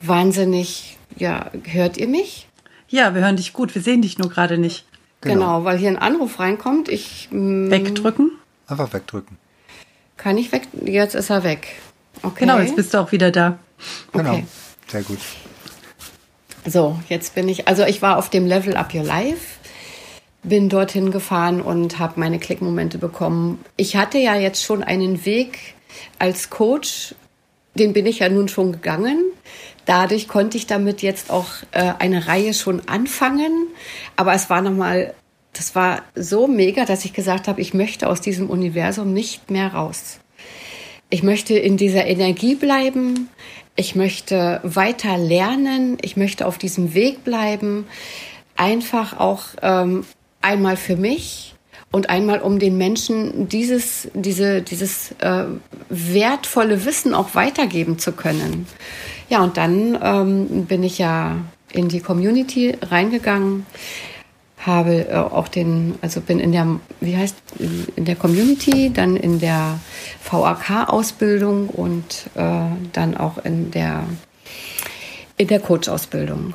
wahnsinnig, 0.00 0.98
ja, 1.16 1.50
hört 1.64 1.96
ihr 1.96 2.08
mich? 2.08 2.48
Ja, 2.88 3.14
wir 3.14 3.22
hören 3.22 3.36
dich 3.36 3.52
gut, 3.52 3.74
wir 3.74 3.82
sehen 3.82 4.02
dich 4.02 4.18
nur 4.18 4.28
gerade 4.28 4.58
nicht. 4.58 4.84
Genau. 5.20 5.34
genau. 5.34 5.64
weil 5.64 5.78
hier 5.78 5.90
ein 5.90 5.98
Anruf 5.98 6.40
reinkommt. 6.40 6.88
Ich 6.88 7.28
mm, 7.30 7.70
wegdrücken. 7.70 8.32
Einfach 8.66 8.92
wegdrücken. 8.92 9.36
Kann 10.16 10.38
ich 10.38 10.50
weg? 10.52 10.62
Jetzt 10.84 11.14
ist 11.14 11.30
er 11.30 11.44
weg. 11.44 11.68
Okay. 12.22 12.40
Genau, 12.40 12.58
jetzt 12.58 12.76
bist 12.76 12.92
du 12.94 12.98
auch 12.98 13.12
wieder 13.12 13.30
da. 13.30 13.58
Genau. 14.12 14.32
Okay. 14.32 14.44
Sehr 14.88 15.02
gut. 15.02 15.18
So, 16.66 16.98
jetzt 17.08 17.34
bin 17.34 17.48
ich, 17.48 17.68
also 17.68 17.84
ich 17.84 18.02
war 18.02 18.18
auf 18.18 18.28
dem 18.28 18.46
Level 18.46 18.76
Up 18.76 18.92
Your 18.92 19.04
Life, 19.04 19.58
bin 20.42 20.68
dorthin 20.68 21.10
gefahren 21.10 21.62
und 21.62 21.98
habe 21.98 22.20
meine 22.20 22.38
Klickmomente 22.38 22.98
bekommen. 22.98 23.64
Ich 23.76 23.96
hatte 23.96 24.18
ja 24.18 24.34
jetzt 24.34 24.62
schon 24.62 24.82
einen 24.82 25.24
Weg 25.24 25.74
als 26.18 26.50
Coach 26.50 27.14
den 27.74 27.92
bin 27.92 28.06
ich 28.06 28.20
ja 28.20 28.28
nun 28.28 28.48
schon 28.48 28.72
gegangen. 28.72 29.24
Dadurch 29.86 30.28
konnte 30.28 30.56
ich 30.56 30.66
damit 30.66 31.02
jetzt 31.02 31.30
auch 31.30 31.48
äh, 31.72 31.92
eine 31.98 32.26
Reihe 32.26 32.54
schon 32.54 32.82
anfangen. 32.88 33.68
Aber 34.16 34.34
es 34.34 34.50
war 34.50 34.62
nochmal, 34.62 35.14
das 35.52 35.74
war 35.74 36.02
so 36.14 36.46
mega, 36.46 36.84
dass 36.84 37.04
ich 37.04 37.12
gesagt 37.12 37.48
habe, 37.48 37.60
ich 37.60 37.74
möchte 37.74 38.08
aus 38.08 38.20
diesem 38.20 38.50
Universum 38.50 39.12
nicht 39.12 39.50
mehr 39.50 39.72
raus. 39.74 40.20
Ich 41.08 41.22
möchte 41.22 41.54
in 41.54 41.76
dieser 41.76 42.06
Energie 42.06 42.54
bleiben. 42.54 43.28
Ich 43.74 43.96
möchte 43.96 44.60
weiter 44.62 45.18
lernen. 45.18 45.98
Ich 46.02 46.16
möchte 46.16 46.46
auf 46.46 46.58
diesem 46.58 46.94
Weg 46.94 47.24
bleiben. 47.24 47.86
Einfach 48.56 49.18
auch 49.18 49.42
ähm, 49.62 50.04
einmal 50.40 50.76
für 50.76 50.96
mich 50.96 51.54
und 51.92 52.08
einmal 52.08 52.40
um 52.40 52.58
den 52.58 52.76
Menschen 52.76 53.48
dieses, 53.48 54.08
diese, 54.14 54.62
dieses 54.62 55.12
äh, 55.18 55.44
wertvolle 55.88 56.84
Wissen 56.84 57.14
auch 57.14 57.34
weitergeben 57.34 57.98
zu 57.98 58.12
können. 58.12 58.66
Ja, 59.28 59.42
und 59.42 59.56
dann 59.56 59.98
ähm, 60.02 60.66
bin 60.66 60.82
ich 60.82 60.98
ja 60.98 61.36
in 61.72 61.88
die 61.88 62.00
Community 62.00 62.76
reingegangen, 62.80 63.66
habe 64.58 65.08
äh, 65.08 65.14
auch 65.14 65.48
den, 65.48 65.96
also 66.00 66.20
bin 66.20 66.38
in 66.38 66.52
der, 66.52 66.66
wie 67.00 67.16
heißt, 67.16 67.36
in 67.96 68.04
der 68.04 68.16
Community, 68.16 68.92
dann 68.92 69.16
in 69.16 69.40
der 69.40 69.80
VAK-Ausbildung 70.30 71.68
und 71.68 72.26
äh, 72.34 72.60
dann 72.92 73.16
auch 73.16 73.38
in 73.38 73.70
der, 73.72 74.04
in 75.36 75.48
der 75.48 75.60
Coach-Ausbildung. 75.60 76.54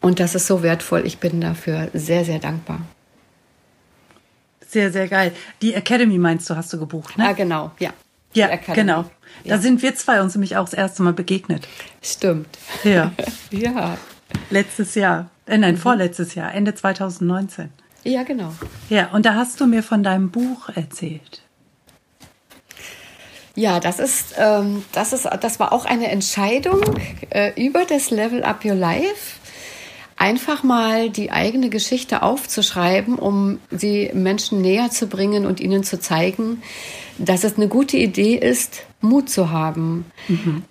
Und 0.00 0.20
das 0.20 0.36
ist 0.36 0.46
so 0.46 0.62
wertvoll. 0.62 1.04
Ich 1.04 1.18
bin 1.18 1.40
dafür 1.40 1.88
sehr, 1.94 2.24
sehr 2.24 2.38
dankbar. 2.38 2.80
Sehr, 4.68 4.92
sehr 4.92 5.08
geil. 5.08 5.32
Die 5.62 5.72
Academy 5.72 6.18
meinst 6.18 6.48
du, 6.50 6.56
hast 6.56 6.72
du 6.72 6.78
gebucht, 6.78 7.16
ne? 7.16 7.28
Ah, 7.28 7.32
genau, 7.32 7.72
ja. 7.78 7.92
Ja, 8.34 8.54
genau. 8.74 9.04
Da 9.44 9.50
ja. 9.54 9.58
sind 9.58 9.80
wir 9.80 9.94
zwei 9.96 10.20
uns 10.20 10.34
nämlich 10.34 10.56
auch 10.56 10.66
das 10.66 10.74
erste 10.74 11.02
Mal 11.02 11.14
begegnet. 11.14 11.66
Stimmt. 12.02 12.58
Ja. 12.84 13.12
ja. 13.50 13.96
Letztes 14.50 14.94
Jahr. 14.94 15.30
Äh, 15.46 15.56
nein, 15.56 15.74
mhm. 15.74 15.78
vorletztes 15.78 16.34
Jahr, 16.34 16.54
Ende 16.54 16.74
2019. 16.74 17.70
Ja, 18.04 18.22
genau. 18.22 18.52
Ja, 18.90 19.08
und 19.08 19.24
da 19.24 19.34
hast 19.34 19.60
du 19.60 19.66
mir 19.66 19.82
von 19.82 20.02
deinem 20.02 20.30
Buch 20.30 20.68
erzählt. 20.74 21.42
Ja, 23.54 23.80
das 23.80 23.98
ist, 23.98 24.34
ähm, 24.36 24.84
das 24.92 25.12
ist, 25.12 25.28
das 25.40 25.58
war 25.58 25.72
auch 25.72 25.84
eine 25.84 26.08
Entscheidung 26.08 26.80
äh, 27.30 27.52
über 27.60 27.84
das 27.86 28.10
Level 28.10 28.44
Up 28.44 28.64
Your 28.64 28.76
Life. 28.76 29.37
Einfach 30.18 30.62
mal 30.62 31.10
die 31.10 31.30
eigene 31.30 31.70
Geschichte 31.70 32.22
aufzuschreiben, 32.22 33.14
um 33.16 33.60
sie 33.70 34.10
Menschen 34.12 34.60
näher 34.60 34.90
zu 34.90 35.06
bringen 35.06 35.46
und 35.46 35.60
ihnen 35.60 35.84
zu 35.84 36.00
zeigen, 36.00 36.62
dass 37.18 37.44
es 37.44 37.56
eine 37.56 37.68
gute 37.68 37.96
Idee 37.96 38.34
ist, 38.34 38.82
Mut 39.00 39.30
zu 39.30 39.50
haben. 39.50 40.06
Mhm. 40.28 40.64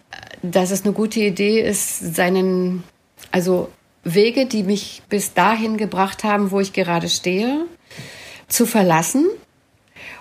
Dass 0.44 0.72
es 0.72 0.84
eine 0.84 0.94
gute 0.94 1.22
Idee 1.22 1.62
ist, 1.62 2.16
seinen, 2.16 2.84
also 3.32 3.70
Wege, 4.04 4.46
die 4.46 4.64
mich 4.64 5.02
bis 5.10 5.34
dahin 5.34 5.78
gebracht 5.78 6.24
haben, 6.24 6.52
wo 6.52 6.60
ich 6.60 6.74
gerade 6.74 7.10
stehe, 7.10 7.66
zu 8.48 8.66
verlassen 8.66 9.28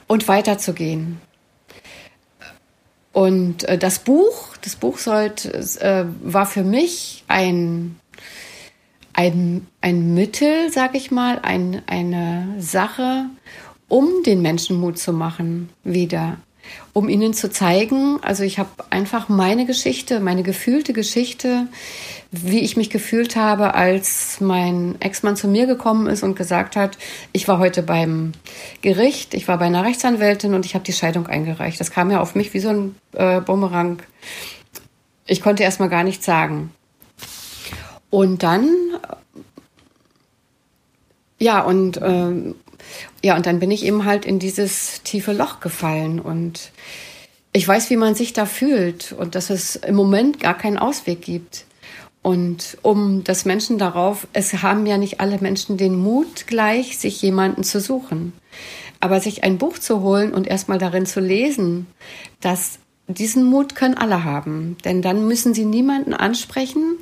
und 0.07 0.29
weiterzugehen. 0.29 1.21
Und 3.13 3.65
äh, 3.65 3.79
das 3.79 4.01
Buch, 4.01 4.57
das 4.63 4.77
Buch 4.77 4.99
sollte, 4.99 5.51
äh, 5.81 6.05
war 6.23 6.47
für 6.47 6.65
mich 6.65 7.25
ein, 7.29 7.99
ein, 9.17 9.67
ein 9.81 10.15
Mittel, 10.15 10.71
sag 10.71 10.95
ich 10.95 11.11
mal, 11.11 11.41
ein, 11.43 11.83
eine 11.87 12.55
Sache, 12.59 13.27
um 13.89 14.23
den 14.25 14.43
Menschen 14.43 14.79
Mut 14.79 14.99
zu 14.99 15.13
machen, 15.13 15.71
wieder 15.85 16.37
um 16.93 17.09
ihnen 17.09 17.35
zu 17.35 17.51
zeigen, 17.51 18.19
also 18.23 18.43
ich 18.43 18.59
habe 18.59 18.71
einfach 18.91 19.29
meine 19.29 19.67
Geschichte, 19.67 20.21
meine 20.21 20.43
gefühlte 20.43 20.93
Geschichte, 20.93 21.69
wie 22.33 22.61
ich 22.61 22.77
mich 22.77 22.91
gefühlt 22.91 23.37
habe, 23.37 23.75
als 23.75 24.41
mein 24.41 24.97
Ex-Mann 25.01 25.37
zu 25.37 25.47
mir 25.47 25.67
gekommen 25.67 26.07
ist 26.07 26.23
und 26.23 26.37
gesagt 26.37 26.75
hat, 26.75 26.99
ich 27.33 27.47
war 27.49 27.59
heute 27.59 27.83
beim 27.83 28.33
Gericht, 28.83 29.35
ich 29.35 29.47
war 29.47 29.59
bei 29.59 29.67
einer 29.67 29.85
Rechtsanwältin 29.85 30.55
und 30.55 30.67
ich 30.67 30.75
habe 30.75 30.85
die 30.85 30.93
Scheidung 30.93 31.27
eingereicht. 31.27 31.79
Das 31.79 31.91
kam 31.91 32.11
ja 32.11 32.21
auf 32.21 32.35
mich 32.35 32.53
wie 32.55 32.61
so 32.61 32.71
ein 32.71 32.97
äh, 33.13 33.41
Bumerang. 33.41 34.03
Ich 35.27 35.41
konnte 35.41 35.63
erstmal 35.63 35.89
gar 35.89 36.03
nichts 36.03 36.27
sagen. 36.27 36.71
Und 38.11 38.43
dann, 38.43 38.71
ja, 41.39 41.61
und 41.63 41.97
äh, 41.97 42.55
ja, 43.23 43.37
und 43.37 43.47
dann 43.47 43.59
bin 43.59 43.71
ich 43.71 43.85
eben 43.85 44.05
halt 44.05 44.25
in 44.25 44.39
dieses 44.39 45.03
tiefe 45.03 45.33
Loch 45.33 45.61
gefallen 45.61 46.21
und 46.21 46.71
ich 47.53 47.67
weiß, 47.67 47.89
wie 47.89 47.97
man 47.97 48.15
sich 48.15 48.35
da 48.35 48.45
fühlt 48.45 49.13
und 49.13 49.35
dass 49.35 49.49
es 49.49 49.77
im 49.77 49.95
Moment 49.95 50.41
gar 50.41 50.55
keinen 50.55 50.77
Ausweg 50.77 51.23
gibt. 51.23 51.65
Und 52.21 52.77
um 52.83 53.25
das 53.25 53.45
Menschen 53.45 53.79
darauf, 53.79 54.27
es 54.33 54.53
haben 54.63 54.85
ja 54.85 54.99
nicht 54.99 55.21
alle 55.21 55.39
Menschen 55.39 55.77
den 55.77 55.95
Mut 55.95 56.47
gleich, 56.47 56.99
sich 56.99 57.23
jemanden 57.23 57.65
zu 57.65 57.81
suchen. 57.81 58.33
Aber 59.01 59.21
sich 59.21 59.43
ein 59.43 59.57
Buch 59.59 59.79
zu 59.79 60.03
holen 60.03 60.35
und 60.35 60.47
erstmal 60.47 60.79
darin 60.79 61.07
zu 61.07 61.21
lesen, 61.21 61.87
dass 62.41 62.79
diesen 63.09 63.45
Mut 63.45 63.75
können 63.75 63.95
alle 63.95 64.25
haben. 64.25 64.77
Denn 64.85 65.01
dann 65.01 65.27
müssen 65.27 65.55
sie 65.55 65.65
niemanden 65.65 66.13
ansprechen, 66.13 66.99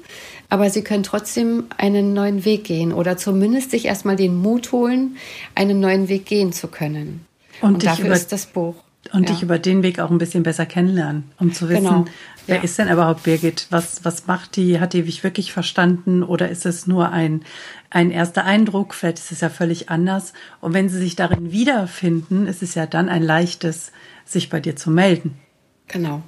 aber 0.48 0.70
sie 0.70 0.82
können 0.82 1.02
trotzdem 1.02 1.64
einen 1.76 2.12
neuen 2.12 2.44
Weg 2.44 2.64
gehen 2.64 2.92
oder 2.92 3.16
zumindest 3.16 3.70
sich 3.70 3.86
erstmal 3.86 4.16
den 4.16 4.36
Mut 4.36 4.72
holen, 4.72 5.16
einen 5.54 5.80
neuen 5.80 6.08
Weg 6.08 6.26
gehen 6.26 6.52
zu 6.52 6.68
können. 6.68 7.26
Und, 7.60 7.74
und 7.74 7.86
dafür 7.86 8.06
über, 8.06 8.14
ist 8.14 8.32
das 8.32 8.46
Buch. 8.46 8.74
Und 9.12 9.28
ja. 9.28 9.34
dich 9.34 9.42
über 9.42 9.58
den 9.58 9.82
Weg 9.82 10.00
auch 10.00 10.10
ein 10.10 10.18
bisschen 10.18 10.42
besser 10.42 10.66
kennenlernen, 10.66 11.30
um 11.38 11.52
zu 11.52 11.68
wissen, 11.68 11.84
genau. 11.84 12.04
wer 12.46 12.56
ja. 12.56 12.62
ist 12.62 12.78
denn 12.78 12.88
überhaupt 12.88 13.22
Birgit? 13.24 13.66
Was, 13.70 14.04
was 14.04 14.26
macht 14.26 14.56
die? 14.56 14.80
Hat 14.80 14.92
die 14.92 15.02
mich 15.02 15.22
wirklich 15.22 15.52
verstanden 15.52 16.22
oder 16.22 16.48
ist 16.48 16.66
es 16.66 16.86
nur 16.86 17.10
ein, 17.10 17.44
ein 17.90 18.10
erster 18.10 18.44
Eindruck? 18.44 18.94
Vielleicht 18.94 19.18
ist 19.18 19.32
es 19.32 19.40
ja 19.40 19.50
völlig 19.50 19.90
anders. 19.90 20.32
Und 20.60 20.72
wenn 20.72 20.88
sie 20.88 20.98
sich 20.98 21.16
darin 21.16 21.52
wiederfinden, 21.52 22.46
ist 22.46 22.62
es 22.62 22.74
ja 22.74 22.86
dann 22.86 23.08
ein 23.08 23.22
leichtes, 23.22 23.92
sich 24.24 24.48
bei 24.48 24.60
dir 24.60 24.74
zu 24.74 24.90
melden. 24.90 25.38
Genau. 25.86 26.22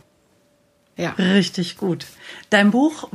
Ja. 0.96 1.10
Richtig 1.12 1.76
gut. 1.76 2.06
Dein 2.50 2.70
Buch 2.70 3.08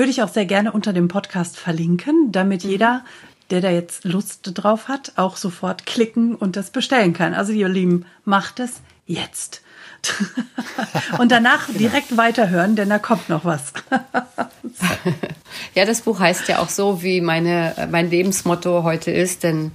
würde 0.00 0.10
ich 0.10 0.22
auch 0.22 0.32
sehr 0.32 0.46
gerne 0.46 0.72
unter 0.72 0.94
dem 0.94 1.08
Podcast 1.08 1.58
verlinken, 1.58 2.32
damit 2.32 2.64
mhm. 2.64 2.70
jeder, 2.70 3.04
der 3.50 3.60
da 3.60 3.70
jetzt 3.70 4.04
Lust 4.04 4.50
drauf 4.54 4.88
hat, 4.88 5.12
auch 5.16 5.36
sofort 5.36 5.84
klicken 5.84 6.34
und 6.34 6.56
das 6.56 6.70
bestellen 6.70 7.12
kann. 7.12 7.34
Also 7.34 7.52
ihr 7.52 7.68
Lieben, 7.68 8.06
macht 8.24 8.60
es 8.60 8.80
jetzt. 9.06 9.60
und 11.18 11.30
danach 11.30 11.66
genau. 11.66 11.78
direkt 11.80 12.16
weiterhören, 12.16 12.76
denn 12.76 12.88
da 12.88 12.98
kommt 12.98 13.28
noch 13.28 13.44
was. 13.44 13.74
ja, 15.74 15.84
das 15.84 16.00
Buch 16.00 16.18
heißt 16.18 16.48
ja 16.48 16.60
auch 16.60 16.70
so, 16.70 17.02
wie 17.02 17.20
meine, 17.20 17.74
mein 17.90 18.08
Lebensmotto 18.08 18.82
heute 18.82 19.10
ist, 19.10 19.42
denn 19.42 19.70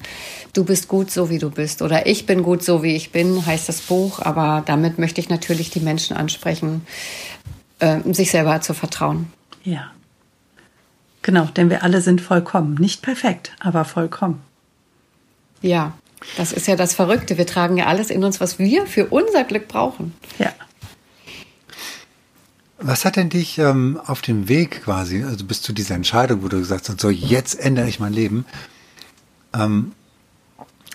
du 0.53 0.65
bist 0.65 0.87
gut 0.87 1.11
so, 1.11 1.29
wie 1.29 1.37
du 1.37 1.51
bist. 1.51 1.83
Oder 1.83 2.07
ich 2.07 2.25
bin 2.25 2.41
gut 2.41 2.63
so, 2.63 2.81
wie 2.81 2.95
ich 2.95 3.11
bin, 3.11 3.45
heißt 3.45 3.69
das 3.69 3.81
Buch. 3.81 4.19
Aber 4.21 4.63
damit 4.65 4.97
möchte 4.97 5.21
ich 5.21 5.29
natürlich 5.29 5.69
die 5.69 5.81
Menschen 5.81 6.17
ansprechen, 6.17 6.87
äh, 7.77 7.99
sich 8.11 8.31
selber 8.31 8.59
zu 8.61 8.73
vertrauen. 8.73 9.31
Ja. 9.63 9.91
Genau, 11.25 11.45
denn 11.45 11.71
wir 11.71 11.81
alle 11.81 12.01
sind 12.01 12.21
vollkommen. 12.21 12.75
Nicht 12.75 13.01
perfekt, 13.01 13.51
aber 13.59 13.83
vollkommen. 13.83 14.43
Ja, 15.63 15.93
das 16.37 16.51
ist 16.51 16.67
ja 16.67 16.75
das 16.75 16.93
Verrückte. 16.93 17.39
Wir 17.39 17.47
tragen 17.47 17.77
ja 17.77 17.87
alles 17.87 18.11
in 18.11 18.23
uns, 18.23 18.39
was 18.39 18.59
wir 18.59 18.85
für 18.85 19.07
unser 19.07 19.43
Glück 19.43 19.67
brauchen. 19.67 20.13
Ja. 20.37 20.53
Was 22.77 23.05
hat 23.05 23.15
denn 23.15 23.31
dich 23.31 23.57
ähm, 23.57 23.99
auf 24.05 24.21
dem 24.21 24.47
Weg 24.49 24.83
quasi, 24.83 25.23
also 25.23 25.45
bis 25.45 25.63
zu 25.63 25.73
dieser 25.73 25.95
Entscheidung, 25.95 26.43
wo 26.43 26.47
du 26.47 26.59
gesagt 26.59 26.89
hast, 26.89 27.01
so 27.01 27.09
jetzt 27.09 27.59
ändere 27.59 27.89
ich 27.89 27.99
mein 27.99 28.13
Leben, 28.13 28.45
ähm, 29.51 29.93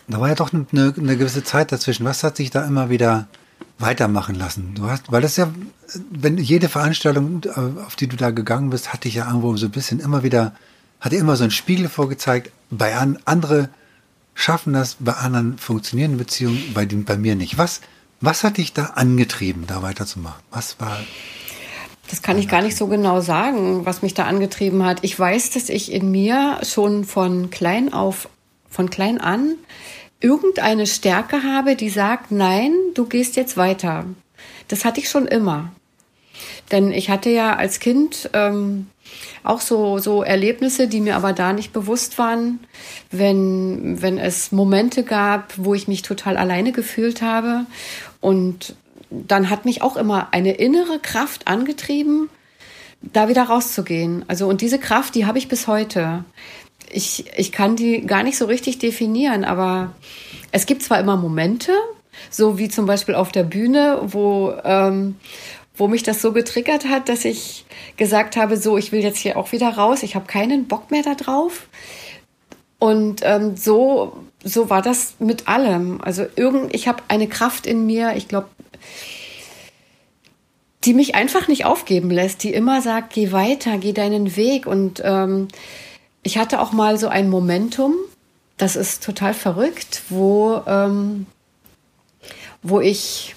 da 0.07 0.21
war 0.21 0.29
ja 0.29 0.37
doch 0.37 0.53
eine, 0.53 0.65
eine 0.73 1.17
gewisse 1.17 1.43
Zeit 1.43 1.73
dazwischen. 1.73 2.05
Was 2.05 2.23
hat 2.23 2.37
sich 2.37 2.51
da 2.51 2.65
immer 2.65 2.89
wieder 2.89 3.27
weitermachen 3.79 4.35
lassen. 4.35 4.75
Du 4.75 4.89
hast, 4.89 5.11
weil 5.11 5.23
das 5.23 5.37
ja, 5.37 5.51
wenn 6.11 6.39
jede 6.39 6.69
Veranstaltung, 6.69 7.43
äh, 7.45 7.83
auf 7.85 7.97
die 7.97 8.07
du 8.07 8.17
da 8.17 8.31
gegangen 8.31 8.71
bist, 8.71 8.93
hatte 8.93 9.09
ich 9.09 9.15
ja 9.15 9.27
irgendwo 9.27 9.57
so 9.57 9.67
ein 9.67 9.73
bisschen 9.73 10.01
immer 10.01 10.23
wieder, 10.23 10.55
hatte 11.01 11.17
immer 11.17 11.37
so 11.37 11.45
einen 11.45 11.51
Spiegel 11.51 11.89
vorgezeigt. 11.89 12.53
Bei 12.71 12.97
an, 12.97 13.19
andere 13.25 13.71
schaffen 14.35 14.73
das, 14.73 14.97
bei 15.01 15.15
anderen 15.15 15.59
funktionieren 15.59 16.19
Beziehungen, 16.19 16.73
bei, 16.75 16.85
dem, 16.85 17.05
bei 17.05 17.17
mir 17.17 17.35
nicht. 17.35 17.59
Was, 17.59 17.81
was 18.21 18.45
hat 18.45 18.59
dich 18.59 18.73
da 18.73 18.85
angetrieben, 18.95 19.67
da 19.67 19.83
weiterzumachen? 19.83 20.43
Was 20.51 20.79
war 20.79 20.99
das 22.11 22.23
kann 22.23 22.39
ich 22.39 22.49
gar 22.49 22.61
nicht 22.61 22.77
so 22.77 22.89
genau 22.89 23.21
sagen, 23.21 23.87
was 23.87 24.03
mich 24.03 24.15
da 24.15 24.25
angetrieben 24.25 24.85
hat. 24.85 24.99
Ich 25.03 25.17
weiß, 25.17 25.51
dass 25.51 25.69
ich 25.69 25.93
in 25.93 26.11
mir 26.11 26.59
schon 26.65 27.05
von 27.05 27.51
klein 27.51 27.93
auf, 27.93 28.29
von 28.69 28.91
klein 28.91 29.21
an 29.21 29.55
irgendeine 30.21 30.87
Stärke 30.87 31.43
habe, 31.43 31.77
die 31.77 31.91
sagt, 31.91 32.31
nein, 32.31 32.73
du 32.95 33.07
gehst 33.07 33.37
jetzt 33.37 33.57
weiter. 33.57 34.05
Das 34.69 34.85
hatte 34.85 35.01
ich 35.01 35.09
schon 35.09 35.27
immer. 35.27 35.73
Denn 36.71 36.93
ich 36.93 37.11
hatte 37.11 37.31
ja 37.31 37.57
als 37.57 37.81
Kind 37.81 38.31
ähm, 38.33 38.87
auch 39.43 39.61
so, 39.61 39.99
so 39.99 40.23
Erlebnisse, 40.23 40.87
die 40.87 41.01
mir 41.01 41.17
aber 41.17 41.33
da 41.33 41.53
nicht 41.53 41.73
bewusst 41.73 42.19
waren, 42.19 42.61
wenn, 43.11 44.01
wenn 44.03 44.19
es 44.19 44.53
Momente 44.53 45.03
gab, 45.03 45.53
wo 45.57 45.75
ich 45.75 45.89
mich 45.89 46.03
total 46.03 46.37
alleine 46.37 46.73
gefühlt 46.73 47.23
habe. 47.23 47.67
Und 48.21 48.75
dann 49.11 49.51
hat 49.51 49.65
mich 49.65 49.83
auch 49.83 49.97
immer 49.97 50.29
eine 50.33 50.53
innere 50.53 51.01
Kraft 51.01 51.49
angetrieben, 51.49 52.29
da 53.03 53.29
wieder 53.29 53.45
rauszugehen. 53.45 54.25
Also, 54.29 54.47
und 54.47 54.61
diese 54.61 54.79
Kraft, 54.79 55.15
die 55.15 55.27
habe 55.27 55.39
ich 55.39 55.49
bis 55.49 55.67
heute 55.67 56.25
ich, 56.93 57.25
ich 57.37 57.53
kann 57.53 57.77
die 57.77 58.07
gar 58.07 58.23
nicht 58.23 58.39
so 58.39 58.47
richtig 58.47 58.79
definieren, 58.79 59.45
aber 59.45 59.93
es 60.53 60.67
gibt 60.67 60.83
zwar 60.83 61.01
immer 61.01 61.17
Momente, 61.17 61.73
so 62.31 62.59
wie 62.59 62.69
zum 62.69 62.87
Beispiel 62.87 63.15
auf 63.15 63.33
der 63.33 63.45
Bühne, 63.45 64.01
wo, 64.03 64.53
ähm, 64.65 65.17
wo 65.75 65.89
mich 65.89 66.03
das 66.03 66.21
so 66.21 66.33
getriggert 66.33 66.87
hat, 66.87 67.09
dass 67.09 67.25
ich 67.25 67.65
gesagt 67.97 68.37
habe, 68.37 68.57
so, 68.57 68.77
ich 68.77 68.93
will 68.93 69.03
jetzt 69.03 69.19
hier 69.19 69.37
auch 69.37 69.53
wieder 69.53 69.69
raus, 69.69 70.03
ich 70.03 70.15
habe 70.15 70.27
keinen 70.27 70.67
Bock 70.67 70.91
mehr 70.91 71.03
da 71.03 71.15
drauf. 71.15 71.69
Und 72.79 73.21
ähm, 73.25 73.57
so, 73.57 74.25
so 74.43 74.71
war 74.71 74.83
das 74.83 75.15
mit 75.19 75.49
allem. 75.49 76.01
Also 76.01 76.25
irgend, 76.37 76.75
ich 76.75 76.89
habe 76.89 77.03
eine 77.09 77.29
Kraft 77.29 77.67
in 77.67 77.87
mir, 77.87 78.15
ich 78.17 78.27
glaube, 78.27 78.49
die 80.85 80.95
mich 80.95 81.15
einfach 81.15 81.47
nicht 81.47 81.67
aufgeben 81.67 82.11
lässt, 82.11 82.43
die 82.43 82.55
immer 82.55 82.81
sagt, 82.81 83.13
geh 83.13 83.33
weiter, 83.33 83.77
geh 83.77 83.93
deinen 83.93 84.35
Weg 84.37 84.67
und 84.67 85.03
ähm, 85.05 85.49
ich 86.23 86.39
hatte 86.39 86.61
auch 86.61 86.73
mal 86.73 86.99
so 86.99 87.09
ein 87.09 87.31
Momentum, 87.31 87.95
das 88.57 88.77
ist 88.77 89.03
total 89.03 89.35
verrückt, 89.35 90.03
wo, 90.09 90.63
ähm, 90.67 91.27
wo 92.63 92.81
ich 92.81 93.35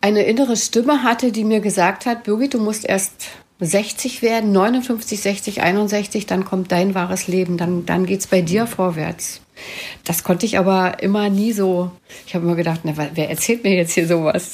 eine 0.00 0.22
innere 0.22 0.56
Stimme 0.56 1.02
hatte, 1.02 1.32
die 1.32 1.44
mir 1.44 1.60
gesagt 1.60 2.06
hat, 2.06 2.24
Birgit, 2.24 2.54
du 2.54 2.60
musst 2.60 2.84
erst 2.84 3.28
60 3.60 4.22
werden, 4.22 4.52
59, 4.52 5.20
60, 5.20 5.62
61, 5.62 6.26
dann 6.26 6.44
kommt 6.44 6.70
dein 6.70 6.94
wahres 6.94 7.26
Leben, 7.26 7.56
dann, 7.56 7.84
dann 7.84 8.06
es 8.06 8.28
bei 8.28 8.40
dir 8.40 8.66
vorwärts. 8.66 9.40
Das 10.04 10.22
konnte 10.22 10.46
ich 10.46 10.58
aber 10.58 11.02
immer 11.02 11.28
nie 11.28 11.52
so. 11.52 11.90
Ich 12.26 12.34
habe 12.34 12.46
immer 12.46 12.54
gedacht, 12.54 12.80
na, 12.84 12.92
wer 12.96 13.28
erzählt 13.28 13.64
mir 13.64 13.74
jetzt 13.74 13.92
hier 13.92 14.06
sowas? 14.06 14.52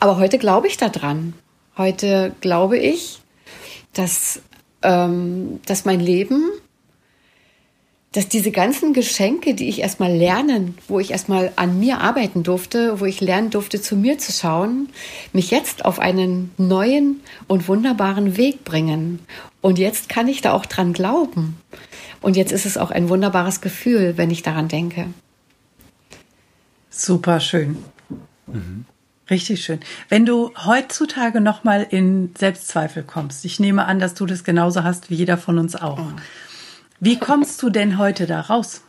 Aber 0.00 0.16
heute 0.16 0.38
glaube 0.38 0.66
ich 0.66 0.76
daran. 0.76 1.34
Heute 1.76 2.34
glaube 2.40 2.78
ich, 2.78 3.20
dass 3.92 4.42
ähm, 4.82 5.60
dass 5.66 5.84
mein 5.84 6.00
Leben 6.00 6.50
dass 8.12 8.28
diese 8.28 8.50
ganzen 8.50 8.92
Geschenke, 8.92 9.54
die 9.54 9.68
ich 9.68 9.80
erstmal 9.80 10.12
lernen, 10.12 10.76
wo 10.88 10.98
ich 10.98 11.12
erstmal 11.12 11.52
an 11.54 11.78
mir 11.78 12.00
arbeiten 12.00 12.42
durfte, 12.42 13.00
wo 13.00 13.04
ich 13.04 13.20
lernen 13.20 13.50
durfte, 13.50 13.80
zu 13.80 13.94
mir 13.94 14.18
zu 14.18 14.32
schauen, 14.32 14.88
mich 15.32 15.52
jetzt 15.52 15.84
auf 15.84 16.00
einen 16.00 16.50
neuen 16.56 17.20
und 17.46 17.68
wunderbaren 17.68 18.36
Weg 18.36 18.64
bringen. 18.64 19.20
Und 19.60 19.78
jetzt 19.78 20.08
kann 20.08 20.26
ich 20.26 20.40
da 20.40 20.52
auch 20.52 20.66
dran 20.66 20.92
glauben. 20.92 21.60
Und 22.20 22.36
jetzt 22.36 22.50
ist 22.50 22.66
es 22.66 22.76
auch 22.76 22.90
ein 22.90 23.08
wunderbares 23.08 23.60
Gefühl, 23.60 24.14
wenn 24.16 24.30
ich 24.30 24.42
daran 24.42 24.66
denke. 24.66 25.06
Super 26.90 27.38
schön. 27.38 27.76
Mhm. 28.48 28.86
Richtig 29.30 29.64
schön. 29.64 29.80
Wenn 30.08 30.26
du 30.26 30.52
heutzutage 30.66 31.40
nochmal 31.40 31.86
in 31.88 32.34
Selbstzweifel 32.36 33.04
kommst, 33.04 33.44
ich 33.44 33.60
nehme 33.60 33.86
an, 33.86 34.00
dass 34.00 34.14
du 34.14 34.26
das 34.26 34.42
genauso 34.42 34.82
hast 34.82 35.08
wie 35.08 35.14
jeder 35.14 35.38
von 35.38 35.58
uns 35.58 35.76
auch. 35.76 35.98
Oh 36.00 36.20
wie 37.02 37.18
kommst 37.18 37.62
du 37.62 37.70
denn 37.70 37.96
heute 37.96 38.26
da 38.26 38.42
raus? 38.42 38.82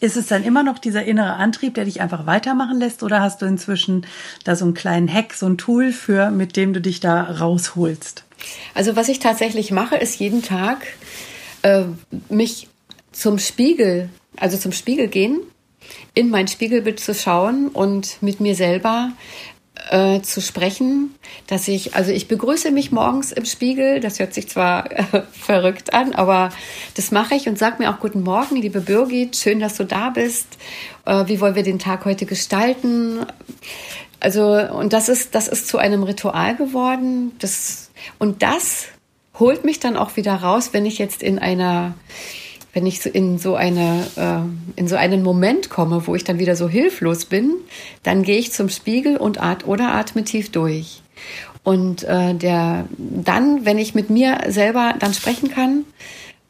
Ist 0.00 0.16
es 0.16 0.28
dann 0.28 0.44
immer 0.44 0.62
noch 0.62 0.78
dieser 0.78 1.04
innere 1.04 1.34
Antrieb, 1.34 1.74
der 1.74 1.84
dich 1.84 2.00
einfach 2.00 2.26
weitermachen 2.26 2.80
lässt, 2.80 3.02
oder 3.02 3.20
hast 3.20 3.42
du 3.42 3.46
inzwischen 3.46 4.06
da 4.44 4.56
so 4.56 4.64
einen 4.64 4.74
kleinen 4.74 5.12
Hack, 5.12 5.34
so 5.34 5.46
ein 5.46 5.58
Tool 5.58 5.92
für, 5.92 6.30
mit 6.30 6.56
dem 6.56 6.72
du 6.72 6.80
dich 6.80 7.00
da 7.00 7.22
rausholst? 7.22 8.24
Also 8.74 8.96
was 8.96 9.08
ich 9.08 9.18
tatsächlich 9.18 9.70
mache, 9.70 9.96
ist 9.96 10.18
jeden 10.18 10.42
Tag 10.42 10.86
äh, 11.60 11.84
mich 12.30 12.68
zum 13.12 13.38
Spiegel, 13.38 14.08
also 14.36 14.56
zum 14.56 14.72
Spiegel 14.72 15.08
gehen, 15.08 15.40
in 16.14 16.30
mein 16.30 16.48
Spiegelbild 16.48 17.00
zu 17.00 17.14
schauen 17.14 17.68
und 17.68 18.22
mit 18.22 18.40
mir 18.40 18.54
selber 18.54 19.12
äh, 19.90 20.20
zu 20.20 20.40
sprechen, 20.40 21.14
dass 21.46 21.66
ich, 21.68 21.94
also 21.94 22.12
ich 22.12 22.28
begrüße 22.28 22.70
mich 22.70 22.92
morgens 22.92 23.32
im 23.32 23.44
Spiegel, 23.44 24.00
das 24.00 24.18
hört 24.18 24.34
sich 24.34 24.48
zwar 24.48 24.90
äh, 24.92 25.22
verrückt 25.32 25.94
an, 25.94 26.14
aber 26.14 26.50
das 26.94 27.10
mache 27.10 27.34
ich 27.34 27.48
und 27.48 27.58
sag 27.58 27.78
mir 27.78 27.90
auch 27.90 27.98
guten 27.98 28.22
Morgen, 28.22 28.56
liebe 28.56 28.80
Birgit, 28.80 29.36
schön, 29.36 29.60
dass 29.60 29.76
du 29.76 29.84
da 29.84 30.10
bist. 30.10 30.46
Äh, 31.06 31.26
wie 31.26 31.40
wollen 31.40 31.54
wir 31.54 31.62
den 31.62 31.78
Tag 31.78 32.04
heute 32.04 32.26
gestalten? 32.26 33.26
Also, 34.20 34.52
und 34.52 34.92
das 34.92 35.08
ist, 35.08 35.34
das 35.34 35.48
ist 35.48 35.66
zu 35.66 35.78
einem 35.78 36.04
Ritual 36.04 36.54
geworden. 36.54 37.32
Das, 37.40 37.90
und 38.18 38.42
das 38.42 38.86
holt 39.38 39.64
mich 39.64 39.80
dann 39.80 39.96
auch 39.96 40.16
wieder 40.16 40.34
raus, 40.34 40.70
wenn 40.72 40.86
ich 40.86 40.98
jetzt 40.98 41.22
in 41.22 41.38
einer 41.38 41.94
wenn 42.72 42.86
ich 42.86 43.04
in 43.06 43.38
so 43.38 43.54
eine 43.54 44.06
äh, 44.16 44.78
in 44.80 44.88
so 44.88 44.96
einen 44.96 45.22
Moment 45.22 45.68
komme, 45.68 46.06
wo 46.06 46.14
ich 46.14 46.24
dann 46.24 46.38
wieder 46.38 46.56
so 46.56 46.68
hilflos 46.68 47.26
bin, 47.26 47.54
dann 48.02 48.22
gehe 48.22 48.38
ich 48.38 48.52
zum 48.52 48.68
Spiegel 48.68 49.16
und 49.16 49.42
at 49.42 49.66
oder 49.66 49.94
atme 49.94 50.24
tief 50.24 50.50
durch. 50.50 51.02
Und 51.64 52.02
äh, 52.04 52.34
der 52.34 52.86
dann, 52.98 53.64
wenn 53.64 53.78
ich 53.78 53.94
mit 53.94 54.10
mir 54.10 54.40
selber 54.48 54.94
dann 54.98 55.14
sprechen 55.14 55.50
kann, 55.50 55.84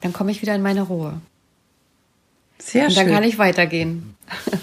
dann 0.00 0.12
komme 0.12 0.30
ich 0.30 0.42
wieder 0.42 0.54
in 0.54 0.62
meine 0.62 0.82
Ruhe. 0.82 1.20
Sehr 2.58 2.82
schön. 2.82 2.90
Und 2.90 2.96
dann 2.96 3.14
kann 3.14 3.24
ich 3.24 3.38
weitergehen. 3.38 4.16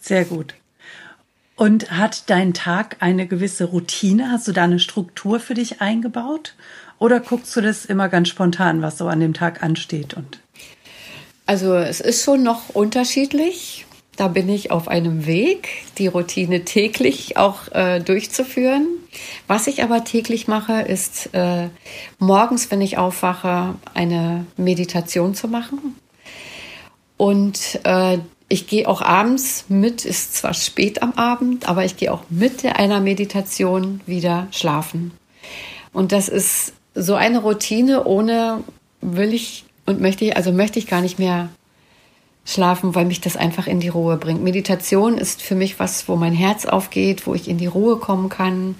Sehr 0.00 0.24
gut. 0.24 0.54
Und 1.56 1.90
hat 1.90 2.28
dein 2.28 2.54
Tag 2.54 2.96
eine 3.00 3.26
gewisse 3.26 3.64
Routine? 3.64 4.30
Hast 4.30 4.48
du 4.48 4.52
da 4.52 4.64
eine 4.64 4.78
Struktur 4.78 5.40
für 5.40 5.54
dich 5.54 5.80
eingebaut? 5.80 6.54
Oder 7.02 7.18
guckst 7.18 7.56
du 7.56 7.60
das 7.60 7.84
immer 7.84 8.08
ganz 8.08 8.28
spontan, 8.28 8.80
was 8.80 8.96
so 8.96 9.08
an 9.08 9.18
dem 9.18 9.34
Tag 9.34 9.60
ansteht? 9.60 10.14
Und 10.14 10.38
also 11.46 11.74
es 11.74 12.00
ist 12.00 12.22
schon 12.22 12.44
noch 12.44 12.68
unterschiedlich. 12.68 13.86
Da 14.14 14.28
bin 14.28 14.48
ich 14.48 14.70
auf 14.70 14.86
einem 14.86 15.26
Weg, 15.26 15.68
die 15.98 16.06
Routine 16.06 16.64
täglich 16.64 17.36
auch 17.36 17.66
äh, 17.72 17.98
durchzuführen. 17.98 18.86
Was 19.48 19.66
ich 19.66 19.82
aber 19.82 20.04
täglich 20.04 20.46
mache, 20.46 20.82
ist 20.82 21.30
äh, 21.32 21.70
morgens, 22.20 22.70
wenn 22.70 22.80
ich 22.80 22.98
aufwache, 22.98 23.74
eine 23.94 24.46
Meditation 24.56 25.34
zu 25.34 25.48
machen. 25.48 25.96
Und 27.16 27.80
äh, 27.82 28.18
ich 28.48 28.68
gehe 28.68 28.86
auch 28.86 29.02
abends 29.02 29.64
mit, 29.68 30.04
ist 30.04 30.36
zwar 30.36 30.54
spät 30.54 31.02
am 31.02 31.14
Abend, 31.14 31.68
aber 31.68 31.84
ich 31.84 31.96
gehe 31.96 32.12
auch 32.12 32.22
mit 32.28 32.64
einer 32.64 33.00
Meditation 33.00 34.00
wieder 34.06 34.46
schlafen. 34.52 35.10
Und 35.92 36.12
das 36.12 36.28
ist 36.28 36.74
so 36.94 37.14
eine 37.14 37.40
Routine 37.40 38.04
ohne 38.04 38.62
will 39.00 39.32
ich 39.32 39.64
und 39.86 40.00
möchte 40.00 40.24
ich, 40.24 40.36
also 40.36 40.52
möchte 40.52 40.78
ich 40.78 40.86
gar 40.86 41.00
nicht 41.00 41.18
mehr 41.18 41.48
schlafen, 42.44 42.94
weil 42.94 43.04
mich 43.04 43.20
das 43.20 43.36
einfach 43.36 43.66
in 43.66 43.78
die 43.78 43.88
Ruhe 43.88 44.16
bringt. 44.16 44.42
Meditation 44.42 45.16
ist 45.16 45.42
für 45.42 45.54
mich 45.54 45.78
was, 45.78 46.08
wo 46.08 46.16
mein 46.16 46.32
Herz 46.32 46.66
aufgeht, 46.66 47.26
wo 47.26 47.34
ich 47.34 47.48
in 47.48 47.58
die 47.58 47.66
Ruhe 47.66 47.98
kommen 47.98 48.28
kann, 48.28 48.74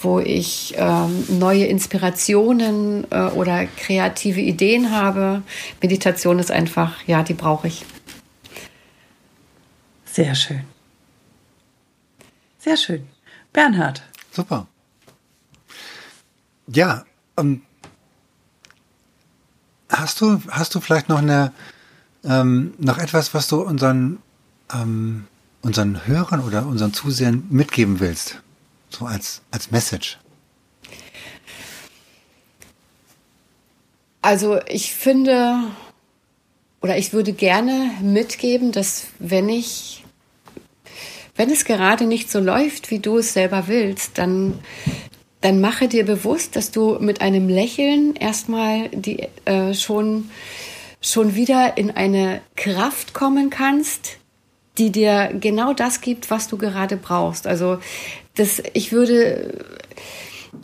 wo 0.00 0.18
ich 0.18 0.74
ähm, 0.76 1.24
neue 1.28 1.66
Inspirationen 1.66 3.06
äh, 3.10 3.28
oder 3.30 3.66
kreative 3.66 4.40
Ideen 4.40 4.90
habe. 4.90 5.42
Meditation 5.80 6.38
ist 6.38 6.50
einfach, 6.50 6.96
ja, 7.06 7.22
die 7.22 7.34
brauche 7.34 7.68
ich. 7.68 7.84
Sehr 10.04 10.34
schön. 10.34 10.64
Sehr 12.58 12.76
schön. 12.76 13.06
Bernhard. 13.52 14.02
Super. 14.32 14.66
Ja, 16.66 17.04
ähm, 17.36 17.62
hast 19.88 20.20
du, 20.20 20.40
hast 20.48 20.74
du 20.74 20.80
vielleicht 20.80 21.08
noch 21.08 21.18
eine, 21.18 21.52
ähm, 22.24 22.74
noch 22.78 22.98
etwas, 22.98 23.34
was 23.34 23.48
du 23.48 23.62
unseren, 23.62 24.18
ähm, 24.72 25.26
unseren 25.62 26.06
Hörern 26.06 26.40
oder 26.40 26.66
unseren 26.66 26.92
Zusehern 26.92 27.46
mitgeben 27.50 28.00
willst? 28.00 28.42
So 28.90 29.06
als, 29.06 29.42
als 29.50 29.70
Message. 29.70 30.18
Also 34.22 34.60
ich 34.66 34.92
finde 34.92 35.66
oder 36.86 36.98
ich 36.98 37.12
würde 37.12 37.32
gerne 37.32 37.90
mitgeben, 38.00 38.72
dass 38.72 39.08
wenn 39.18 39.48
ich, 39.48 40.04
wenn 41.34 41.50
es 41.50 41.64
gerade 41.64 42.06
nicht 42.06 42.30
so 42.30 42.38
läuft, 42.38 42.90
wie 42.90 43.00
du 43.00 43.18
es 43.18 43.32
selber 43.32 43.66
willst, 43.66 44.18
dann 44.18 44.60
dann 45.46 45.60
mache 45.60 45.86
dir 45.86 46.04
bewusst, 46.04 46.56
dass 46.56 46.72
du 46.72 46.98
mit 46.98 47.20
einem 47.20 47.48
Lächeln 47.48 48.16
erstmal 48.16 48.88
die 48.88 49.28
äh, 49.44 49.74
schon 49.74 50.28
schon 51.00 51.36
wieder 51.36 51.78
in 51.78 51.92
eine 51.92 52.40
Kraft 52.56 53.14
kommen 53.14 53.48
kannst, 53.48 54.16
die 54.76 54.90
dir 54.90 55.30
genau 55.40 55.72
das 55.72 56.00
gibt, 56.00 56.32
was 56.32 56.48
du 56.48 56.58
gerade 56.58 56.96
brauchst. 56.96 57.46
Also 57.46 57.78
das, 58.34 58.60
ich 58.72 58.90
würde 58.90 59.64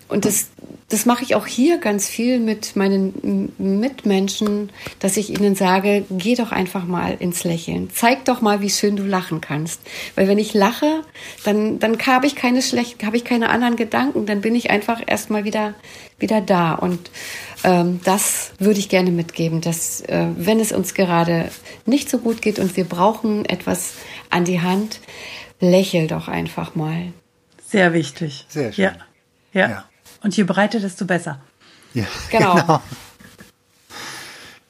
und 0.09 0.25
das 0.25 0.49
das 0.93 1.07
mache 1.07 1.25
ich 1.25 1.35
auch 1.35 1.47
hier 1.47 1.79
ganz 1.79 2.07
viel 2.07 2.39
mit 2.39 2.77
meinen 2.77 3.55
Mitmenschen, 3.57 4.69
dass 4.99 5.17
ich 5.17 5.31
ihnen 5.31 5.55
sage, 5.55 6.05
geh 6.11 6.35
doch 6.35 6.53
einfach 6.53 6.85
mal 6.85 7.17
ins 7.19 7.45
Lächeln. 7.45 7.89
Zeig 7.95 8.27
doch 8.27 8.43
mal, 8.43 8.61
wie 8.61 8.69
schön 8.69 8.97
du 8.97 9.03
lachen 9.03 9.41
kannst. 9.41 9.81
Weil 10.17 10.29
wenn 10.29 10.37
ich 10.37 10.53
lache, 10.53 11.01
dann, 11.45 11.79
dann 11.79 11.99
habe 11.99 12.27
ich 12.27 12.37
keine 12.37 12.61
schlechten, 12.61 13.07
habe 13.07 13.17
ich 13.17 13.25
keine 13.25 13.49
anderen 13.49 13.77
Gedanken, 13.77 14.27
dann 14.27 14.43
bin 14.43 14.55
ich 14.55 14.69
einfach 14.69 15.01
erstmal 15.07 15.45
wieder, 15.45 15.73
wieder 16.19 16.43
da. 16.43 16.75
Und 16.75 17.11
ähm, 17.65 18.01
das 18.05 18.53
würde 18.59 18.79
ich 18.79 18.91
gerne 18.91 19.13
mitgeben, 19.13 19.63
dass 19.63 20.03
äh, 20.03 20.27
wenn 20.37 20.61
es 20.61 20.73
uns 20.73 20.93
gerade 20.93 21.49
nicht 21.87 22.11
so 22.11 22.19
gut 22.19 22.43
geht 22.43 22.59
und 22.59 22.77
wir 22.77 22.85
brauchen 22.85 23.47
etwas 23.47 23.95
an 24.29 24.45
die 24.45 24.61
Hand, 24.61 25.01
lächel 25.59 26.07
doch 26.07 26.29
einfach 26.29 26.75
mal. 26.75 27.15
Sehr 27.67 27.95
wichtig. 27.95 28.45
Sehr 28.51 28.75
schön. 28.75 28.85
ja. 28.85 28.93
Ja. 29.53 29.69
ja. 29.69 29.85
Und 30.23 30.37
je 30.37 30.45
breiter, 30.45 30.81
desto 30.81 31.05
besser. 31.05 31.41
Ja, 31.95 32.05
genau. 32.31 32.55
genau. 32.55 32.83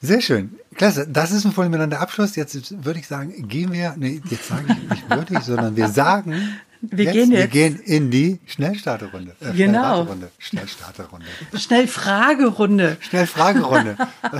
Sehr 0.01 0.21
schön. 0.21 0.59
Klasse. 0.75 1.07
Das 1.07 1.31
ist 1.31 1.45
ein 1.45 1.51
vollmiteinander 1.53 1.99
Abschluss. 1.99 2.35
Jetzt 2.35 2.83
würde 2.83 2.99
ich 2.99 3.07
sagen, 3.07 3.47
gehen 3.47 3.71
wir, 3.71 3.93
nee, 3.97 4.21
jetzt 4.29 4.47
sage 4.47 4.65
ich 4.67 4.89
nicht 4.89 5.09
würde 5.09 5.37
ich, 5.37 5.39
sondern 5.45 5.75
wir 5.75 5.87
sagen, 5.87 6.59
wir 6.81 7.05
jetzt, 7.05 7.13
gehen 7.13 7.31
jetzt. 7.31 7.41
Wir 7.41 7.47
gehen 7.47 7.79
in 7.79 8.11
die 8.11 8.39
Schnellstarterrunde. 8.45 9.35
Äh, 9.39 9.53
genau. 9.53 10.07
Schnellstarterrunde. 10.39 11.27
Schnellfragerunde. 11.53 12.97
Schnellfragerunde. 12.99 13.95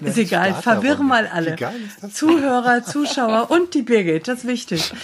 ist 0.00 0.18
egal, 0.18 0.54
verwirren 0.54 1.06
mal 1.06 1.26
alle. 1.26 1.56
Zuhörer, 2.12 2.84
Zuschauer 2.84 3.50
und 3.50 3.74
die 3.74 3.82
Birgit, 3.82 4.28
das 4.28 4.38
ist 4.40 4.46
wichtig. 4.46 4.94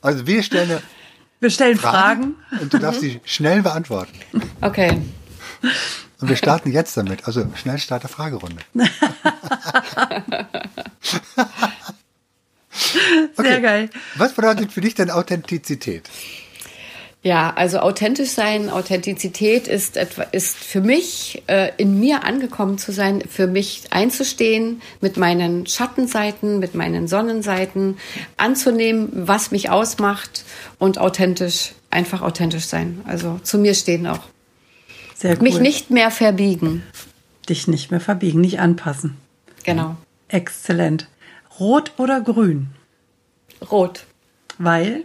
Also 0.00 0.26
wir 0.26 0.42
stellen 0.42 0.80
wir 1.40 1.50
stellen 1.50 1.78
Fragen, 1.78 2.36
Fragen 2.48 2.62
und 2.62 2.74
du 2.74 2.78
darfst 2.78 3.00
sie 3.00 3.20
schnell 3.24 3.62
beantworten. 3.62 4.18
Okay. 4.60 5.00
Und 6.20 6.28
wir 6.28 6.36
starten 6.36 6.70
jetzt 6.70 6.96
damit. 6.96 7.26
Also 7.26 7.46
Schnellstarter 7.54 8.08
Fragerunde. 8.08 8.62
okay. 13.36 13.42
Sehr 13.42 13.60
geil. 13.60 13.90
Was 14.16 14.34
bedeutet 14.34 14.72
für 14.72 14.80
dich 14.80 14.94
denn 14.94 15.10
Authentizität? 15.10 16.08
Ja, 17.22 17.52
also 17.54 17.80
authentisch 17.80 18.30
sein, 18.30 18.70
Authentizität 18.70 19.68
ist 19.68 19.98
etwa, 19.98 20.22
ist 20.22 20.56
für 20.56 20.80
mich 20.80 21.42
äh, 21.48 21.70
in 21.76 22.00
mir 22.00 22.24
angekommen 22.24 22.78
zu 22.78 22.92
sein, 22.92 23.22
für 23.28 23.46
mich 23.46 23.84
einzustehen, 23.90 24.80
mit 25.02 25.18
meinen 25.18 25.66
Schattenseiten, 25.66 26.60
mit 26.60 26.74
meinen 26.74 27.08
Sonnenseiten, 27.08 27.98
anzunehmen, 28.38 29.10
was 29.12 29.50
mich 29.50 29.68
ausmacht 29.68 30.44
und 30.78 30.96
authentisch, 30.96 31.72
einfach 31.90 32.22
authentisch 32.22 32.64
sein. 32.64 33.02
Also 33.04 33.38
zu 33.42 33.58
mir 33.58 33.74
stehen 33.74 34.06
auch. 34.06 34.22
Sehr 35.14 35.36
cool. 35.36 35.42
Mich 35.42 35.60
nicht 35.60 35.90
mehr 35.90 36.10
verbiegen. 36.10 36.82
Dich 37.50 37.68
nicht 37.68 37.90
mehr 37.90 38.00
verbiegen, 38.00 38.40
nicht 38.40 38.60
anpassen. 38.60 39.18
Genau. 39.64 39.96
Exzellent. 40.28 41.06
Rot 41.58 41.92
oder 41.98 42.22
grün? 42.22 42.68
Rot. 43.70 44.06
Weil? 44.56 45.04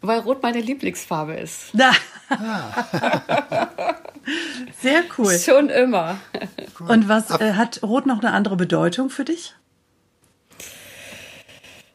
Weil 0.00 0.20
Rot 0.20 0.42
meine 0.42 0.60
Lieblingsfarbe 0.60 1.34
ist. 1.34 1.70
Na. 1.72 1.92
Sehr 4.80 5.02
cool. 5.18 5.38
Schon 5.38 5.68
immer. 5.68 6.18
Und 6.78 7.08
was 7.08 7.30
äh, 7.40 7.54
hat 7.54 7.82
Rot 7.82 8.06
noch 8.06 8.20
eine 8.20 8.32
andere 8.32 8.56
Bedeutung 8.56 9.10
für 9.10 9.24
dich? 9.24 9.54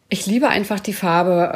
Ich 0.07 0.25
liebe 0.27 0.49
einfach 0.49 0.79
die 0.79 0.93
Farbe 0.93 1.51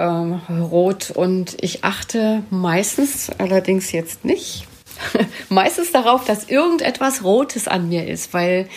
ähm, 0.50 0.62
Rot 0.64 1.12
und 1.12 1.56
ich 1.62 1.84
achte 1.84 2.44
meistens, 2.50 3.30
allerdings 3.38 3.92
jetzt 3.92 4.26
nicht, 4.26 4.68
meistens 5.50 5.92
darauf, 5.92 6.26
dass 6.26 6.50
irgendetwas 6.50 7.24
Rotes 7.24 7.68
an 7.68 7.90
mir 7.90 8.08
ist, 8.08 8.34
weil, 8.34 8.68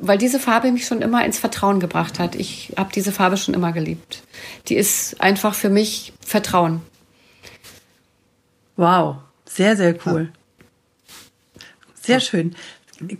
weil 0.00 0.18
diese 0.18 0.38
Farbe 0.38 0.70
mich 0.70 0.86
schon 0.86 1.02
immer 1.02 1.24
ins 1.24 1.38
Vertrauen 1.38 1.80
gebracht 1.80 2.18
hat. 2.18 2.34
Ich 2.34 2.72
habe 2.76 2.90
diese 2.94 3.12
Farbe 3.12 3.36
schon 3.36 3.54
immer 3.54 3.72
geliebt. 3.72 4.22
Die 4.68 4.76
ist 4.76 5.20
einfach 5.20 5.54
für 5.54 5.70
mich 5.70 6.12
Vertrauen. 6.24 6.82
Wow, 8.76 9.16
sehr, 9.44 9.76
sehr 9.76 9.96
cool. 10.06 10.32
Sehr 12.00 12.20
schön. 12.20 12.54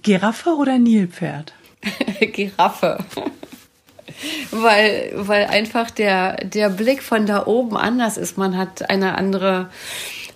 Giraffe 0.03 0.51
oder 0.55 0.79
Nilpferd? 0.79 1.53
Giraffe. 2.33 3.05
weil, 4.51 5.13
weil 5.15 5.47
einfach 5.47 5.91
der, 5.91 6.37
der 6.45 6.71
Blick 6.71 7.03
von 7.03 7.27
da 7.27 7.47
oben 7.47 7.77
anders 7.77 8.17
ist. 8.17 8.39
Man 8.39 8.57
hat 8.57 8.89
eine 8.89 9.17
andere 9.17 9.69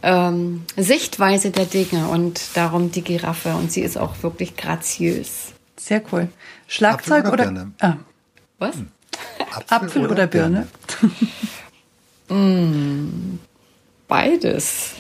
ähm, 0.03 0.65
Sichtweise 0.77 1.51
der 1.51 1.67
Dinge 1.67 2.09
und 2.09 2.41
darum 2.55 2.91
die 2.91 3.03
Giraffe. 3.03 3.55
Und 3.55 3.73
sie 3.73 3.83
ist 3.83 3.97
auch 3.97 4.23
wirklich 4.23 4.57
graziös. 4.57 5.52
Sehr 5.83 6.01
cool. 6.13 6.29
Schlagzeug 6.69 7.25
Apfel 7.25 7.33
oder 7.33 7.33
oder, 7.33 7.45
Birne? 7.45 7.73
Ah, 7.81 7.97
Was? 8.61 8.77
Apfel 9.69 10.07
oder, 10.07 10.27
Birne? 10.29 10.69
Beides. 14.07 14.93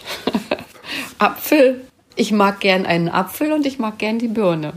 Apfel. 1.18 1.86
Ich 2.16 2.32
mag 2.32 2.58
gern 2.58 2.84
einen 2.84 3.08
Apfel 3.08 3.52
und 3.52 3.64
ich 3.64 3.78
mag 3.78 3.98
gern 3.98 4.18
die 4.18 4.26
Birne. 4.26 4.72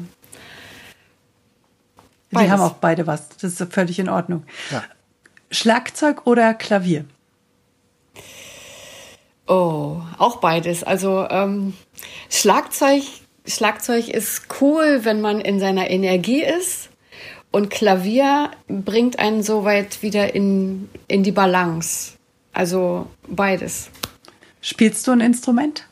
Die 2.30 2.36
Beides. 2.36 2.52
haben 2.52 2.62
auch 2.62 2.76
beide 2.76 3.08
was. 3.08 3.30
Das 3.30 3.60
ist 3.60 3.74
völlig 3.74 3.98
in 3.98 4.08
Ordnung. 4.08 4.44
Ja. 4.70 4.84
Schlagzeug 5.50 6.28
oder 6.28 6.54
Klavier? 6.54 7.06
Oh, 9.48 10.02
auch 10.20 10.38
beides. 10.38 10.84
Also 10.84 11.28
ähm, 11.30 11.74
Schlagzeug, 12.30 13.04
Schlagzeug 13.48 14.10
ist 14.10 14.48
cool, 14.62 15.02
wenn 15.04 15.22
man 15.22 15.40
in 15.40 15.60
seiner 15.60 15.90
Energie 15.90 16.44
ist. 16.44 16.90
Und 17.52 17.70
Klavier 17.70 18.52
bringt 18.68 19.20
einen 19.20 19.42
so 19.42 19.64
weit 19.64 20.02
wieder 20.02 20.36
in, 20.36 20.90
in 21.08 21.24
die 21.24 21.32
Balance. 21.32 22.14
Also 22.52 23.08
beides. 23.28 23.90
Spielst 24.62 25.08
du 25.08 25.12
ein 25.12 25.22
Instrument? 25.22 25.86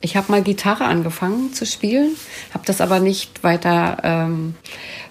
Ich 0.00 0.16
habe 0.16 0.30
mal 0.30 0.42
Gitarre 0.42 0.84
angefangen 0.84 1.52
zu 1.54 1.64
spielen, 1.64 2.14
habe 2.52 2.66
das 2.66 2.80
aber 2.80 3.00
nicht 3.00 3.42
weiter 3.42 3.98
ähm, 4.02 4.54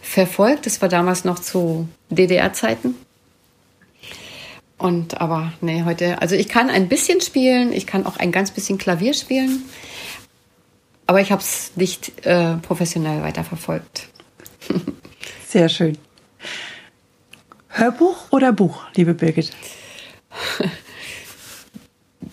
verfolgt. 0.02 0.66
Das 0.66 0.82
war 0.82 0.89
damals 0.89 1.26
noch 1.26 1.39
zu 1.39 1.88
DDR-Zeiten. 2.10 2.96
Und 4.78 5.20
aber 5.22 5.54
nee, 5.62 5.84
heute, 5.84 6.22
also 6.22 6.36
ich 6.36 6.50
kann 6.50 6.70
ein 6.70 6.89
bisschen 6.89 7.22
spielen, 7.22 7.72
ich 7.72 7.88
kann 7.88 8.06
auch 8.06 8.18
ein 8.18 8.32
ganz 8.32 8.52
bisschen 8.52 8.78
Klavier 8.78 9.13
spielen, 9.13 9.63
aber 11.13 11.21
ich 11.21 11.32
habe 11.32 11.43
es 11.43 11.73
nicht 11.76 12.26
äh, 12.26 12.56
professionell 12.56 13.21
weiterverfolgt. 13.21 14.08
Sehr 15.47 15.69
schön. 15.69 15.95
Hörbuch 17.67 18.32
oder 18.32 18.52
Buch, 18.52 18.82
liebe 18.95 19.13
Birgit? 19.13 19.52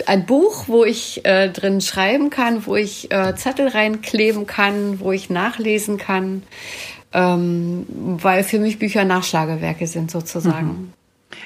Ein 0.07 0.25
Buch, 0.25 0.64
wo 0.66 0.87
ich 0.87 1.27
äh, 1.27 1.51
drin 1.51 1.83
schreiben 1.83 2.31
kann, 2.31 2.64
wo 2.64 2.75
ich 2.75 3.12
äh, 3.12 3.37
Zettel 3.37 3.69
reinkleben 3.69 4.47
kann, 4.47 4.99
wo 5.01 5.12
ich 5.12 5.29
nachlesen 5.29 5.99
kann, 5.99 6.43
ähm, 7.12 7.85
weil 7.90 8.45
für 8.45 8.59
mich 8.59 8.79
Bücher 8.79 9.05
Nachschlagewerke 9.05 9.87
sind 9.88 10.11
sozusagen. 10.11 10.95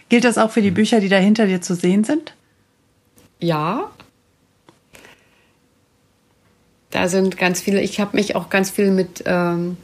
Gilt 0.09 0.23
das 0.23 0.39
auch 0.39 0.53
für 0.53 0.63
die 0.63 0.71
Bücher, 0.71 1.01
die 1.01 1.09
da 1.09 1.17
hinter 1.17 1.47
dir 1.47 1.61
zu 1.61 1.75
sehen 1.75 2.05
sind? 2.05 2.37
Ja. 3.41 3.91
Da 6.95 7.09
sind 7.09 7.39
ganz 7.39 7.61
viele, 7.61 7.83
ich 7.83 7.99
habe 7.99 8.17
mich 8.17 8.37
auch 8.37 8.51
ganz 8.51 8.71
viel 8.71 8.93
mit, 8.93 9.25
ähm, 9.27 9.79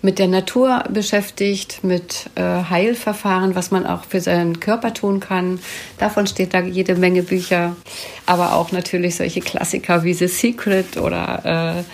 mit 0.00 0.18
der 0.18 0.26
Natur 0.26 0.84
beschäftigt, 0.88 1.84
mit 1.84 2.30
äh, 2.34 2.40
Heilverfahren, 2.40 3.54
was 3.54 3.70
man 3.70 3.84
auch 3.84 4.06
für 4.06 4.22
seinen 4.22 4.58
Körper 4.58 4.94
tun 4.94 5.20
kann. 5.20 5.60
Davon 5.98 6.26
steht 6.26 6.54
da 6.54 6.62
jede 6.62 6.94
Menge 6.94 7.22
Bücher, 7.22 7.76
aber 8.24 8.54
auch 8.54 8.72
natürlich 8.72 9.16
solche 9.16 9.40
Klassiker 9.40 10.02
wie 10.02 10.14
The 10.14 10.28
Secret 10.28 10.96
oder 10.96 11.84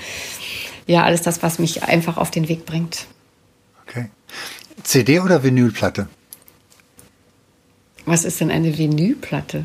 äh, 0.87 0.93
ja, 0.93 1.03
alles 1.03 1.23
das, 1.23 1.43
was 1.43 1.59
mich 1.59 1.83
einfach 1.83 2.17
auf 2.17 2.31
den 2.31 2.49
Weg 2.49 2.65
bringt. 2.65 3.07
Okay. 3.85 4.11
CD 4.85 5.19
oder 5.19 5.43
Vinylplatte? 5.43 6.07
Was 8.07 8.25
ist 8.25 8.41
denn 8.41 8.53
eine 8.53 8.79
Vinylplatte? 8.79 9.65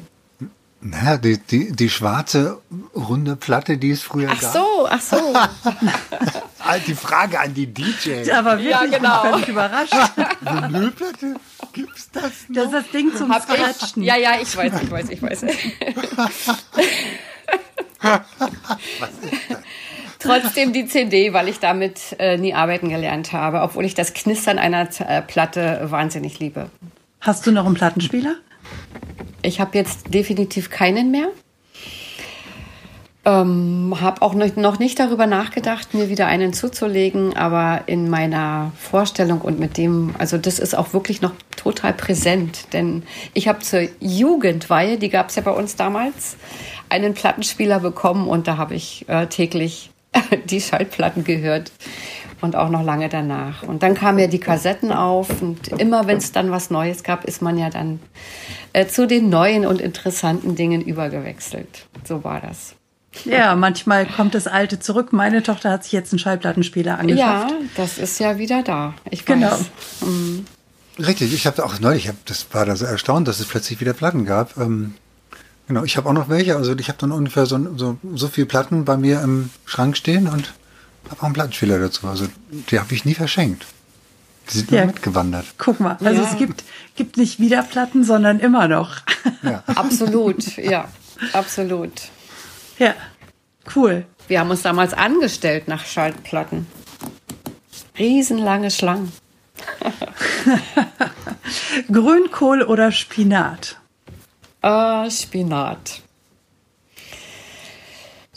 Naja, 0.79 1.17
die, 1.17 1.37
die, 1.39 1.71
die 1.71 1.89
schwarze 1.89 2.61
runde 2.95 3.35
Platte, 3.35 3.77
die 3.79 3.89
es 3.91 4.03
früher 4.03 4.29
Ach 4.31 4.39
gab. 4.39 4.53
so, 4.53 4.87
ach 4.87 5.01
so. 5.01 5.33
Ah, 5.33 6.77
Die 6.87 6.93
Frage 6.93 7.39
an 7.39 7.53
die 7.53 7.65
DJ. 7.65 8.29
Aber 8.33 8.51
wirklich, 8.59 8.69
Ja, 8.69 8.83
ich 8.83 8.91
bin 8.91 9.01
genau. 9.01 9.21
völlig 9.21 9.47
überrascht. 9.47 9.93
Vinylplatte? 10.41 11.35
Gibt's 11.73 12.09
das 12.11 12.23
noch? 12.47 12.55
Das 12.55 12.65
ist 12.65 12.73
das 12.73 12.91
Ding 12.91 13.15
zum 13.15 13.33
Hab 13.33 13.47
ich, 13.49 13.55
Scratchen. 13.55 14.03
ja, 14.03 14.15
ja, 14.17 14.31
ich 14.41 14.55
weiß, 14.55 14.73
ich 14.83 14.91
weiß, 14.91 15.09
ich 15.09 15.21
weiß. 15.21 15.45
Trotzdem 20.19 20.73
die 20.73 20.87
CD, 20.87 21.33
weil 21.33 21.47
ich 21.47 21.59
damit 21.59 22.15
äh, 22.19 22.37
nie 22.37 22.53
arbeiten 22.53 22.89
gelernt 22.89 23.33
habe, 23.33 23.61
obwohl 23.61 23.85
ich 23.85 23.93
das 23.93 24.13
Knistern 24.13 24.57
einer 24.57 24.87
äh, 24.99 25.21
Platte 25.21 25.81
wahnsinnig 25.85 26.39
liebe. 26.39 26.69
Hast 27.21 27.45
du 27.45 27.51
noch 27.51 27.65
einen 27.65 27.75
Plattenspieler? 27.75 28.35
Ich 29.41 29.59
habe 29.59 29.77
jetzt 29.77 30.13
definitiv 30.13 30.69
keinen 30.69 31.11
mehr. 31.11 31.29
Ähm, 33.27 33.93
habe 33.99 34.21
auch 34.21 34.33
noch, 34.33 34.79
nicht 34.79 34.99
darüber 34.99 35.27
nachgedacht, 35.27 35.93
mir 35.93 36.07
wieder 36.07 36.27
einen 36.27 36.53
zuzulegen, 36.53 37.35
aber 37.35 37.81
in 37.87 38.09
meiner 38.09 38.71
Vorstellung 38.77 39.41
und 39.41 39.59
mit 39.59 39.75
dem, 39.75 40.15
also 40.17 40.37
das 40.37 40.59
ist 40.59 40.77
auch 40.77 40.93
wirklich 40.93 41.21
noch 41.21 41.33
total 41.57 41.91
präsent, 41.91 42.71
denn 42.71 43.03
ich 43.33 43.49
habe 43.49 43.59
zur 43.59 43.81
Jugendweihe, 43.99 44.97
die 44.97 45.09
gab 45.09 45.27
es 45.27 45.35
ja 45.35 45.41
bei 45.41 45.51
uns 45.51 45.75
damals, 45.75 46.37
einen 46.87 47.15
Plattenspieler 47.15 47.81
bekommen 47.81 48.29
und 48.29 48.47
da 48.47 48.55
habe 48.55 48.75
ich 48.75 49.03
äh, 49.09 49.27
täglich 49.27 49.89
die 50.45 50.61
Schallplatten 50.61 51.23
gehört 51.23 51.71
und 52.41 52.55
auch 52.55 52.69
noch 52.69 52.83
lange 52.83 53.09
danach. 53.09 53.63
Und 53.63 53.83
dann 53.83 53.95
kamen 53.95 54.19
ja 54.19 54.27
die 54.27 54.39
Kassetten 54.39 54.91
auf 54.91 55.41
und 55.41 55.69
immer 55.69 56.07
wenn 56.07 56.17
es 56.17 56.31
dann 56.31 56.51
was 56.51 56.69
Neues 56.69 57.03
gab, 57.03 57.25
ist 57.25 57.41
man 57.41 57.57
ja 57.57 57.69
dann 57.69 57.99
äh, 58.73 58.87
zu 58.87 59.07
den 59.07 59.29
neuen 59.29 59.65
und 59.65 59.81
interessanten 59.81 60.55
Dingen 60.55 60.81
übergewechselt. 60.81 61.87
So 62.03 62.23
war 62.23 62.41
das. 62.41 62.75
Ja, 63.25 63.55
manchmal 63.55 64.05
kommt 64.05 64.35
das 64.35 64.47
Alte 64.47 64.79
zurück. 64.79 65.11
Meine 65.11 65.41
Tochter 65.41 65.71
hat 65.71 65.83
sich 65.83 65.93
jetzt 65.93 66.13
einen 66.13 66.19
Schallplattenspieler 66.19 66.99
angeschafft. 66.99 67.51
Ja, 67.51 67.57
das 67.75 67.97
ist 67.97 68.19
ja 68.19 68.37
wieder 68.37 68.61
da. 68.61 68.93
Ich 69.09 69.21
weiß. 69.21 69.25
Genau. 69.25 69.57
Richtig, 70.99 71.33
ich 71.33 71.45
habe 71.45 71.63
auch 71.63 71.79
neulich, 71.79 72.03
ich 72.03 72.09
hab, 72.09 72.25
das 72.25 72.47
war 72.51 72.65
da 72.65 72.75
so 72.75 72.85
erstaunt, 72.85 73.27
dass 73.27 73.39
es 73.39 73.47
plötzlich 73.47 73.79
wieder 73.79 73.93
Platten 73.93 74.25
gab. 74.25 74.57
Ähm, 74.57 74.95
genau, 75.67 75.83
ich 75.83 75.97
habe 75.97 76.09
auch 76.09 76.13
noch 76.13 76.29
welche, 76.29 76.55
also 76.55 76.75
ich 76.77 76.87
habe 76.89 76.97
dann 76.99 77.11
ungefähr 77.11 77.45
so, 77.45 77.75
so, 77.77 77.97
so 78.15 78.27
viele 78.27 78.47
Platten 78.47 78.85
bei 78.85 78.97
mir 78.97 79.21
im 79.21 79.49
Schrank 79.65 79.97
stehen 79.97 80.27
und 80.27 80.53
habe 81.09 81.21
auch 81.21 81.25
einen 81.25 81.33
Plattenspieler 81.33 81.79
dazu. 81.79 82.07
Also 82.07 82.27
die 82.71 82.79
habe 82.79 82.93
ich 82.93 83.05
nie 83.05 83.13
verschenkt. 83.15 83.65
Die 84.51 84.57
sind 84.59 84.71
Ja. 84.71 84.85
nur 84.85 84.93
mitgewandert. 84.93 85.45
Guck 85.57 85.79
mal, 85.79 85.97
also 86.03 86.21
Ja. 86.21 86.27
es 86.29 86.37
gibt, 86.37 86.63
gibt 86.95 87.17
nicht 87.17 87.39
wieder 87.39 87.63
Platten, 87.63 88.03
sondern 88.03 88.39
immer 88.39 88.67
noch. 88.67 88.97
Ja. 89.43 89.63
Absolut, 89.67 90.57
ja, 90.57 90.87
absolut. 91.33 91.91
ja, 92.79 92.93
cool. 93.75 94.05
Wir 94.27 94.39
haben 94.39 94.49
uns 94.49 94.61
damals 94.61 94.93
angestellt 94.93 95.67
nach 95.67 95.85
Schallplatten. 95.85 96.67
Riesenlange 97.97 98.71
Schlangen. 98.71 99.11
Grünkohl 101.91 102.61
oder 102.63 102.91
Spinat? 102.91 103.76
Äh, 104.61 105.09
Spinat. 105.11 106.01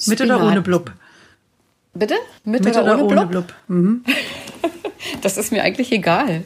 Mit 0.06 0.20
oder 0.20 0.34
Spinat. 0.36 0.42
ohne 0.52 0.62
Blub? 0.62 0.92
Bitte? 1.94 2.14
Mit, 2.44 2.64
Mit 2.64 2.76
oder, 2.76 2.94
ohne, 2.98 3.04
Blub? 3.04 3.28
Blub? 3.30 3.54
Mhm. 3.68 4.04
Das 5.22 5.36
ist 5.36 5.50
mir 5.52 5.62
eigentlich 5.62 5.92
egal. 5.92 6.44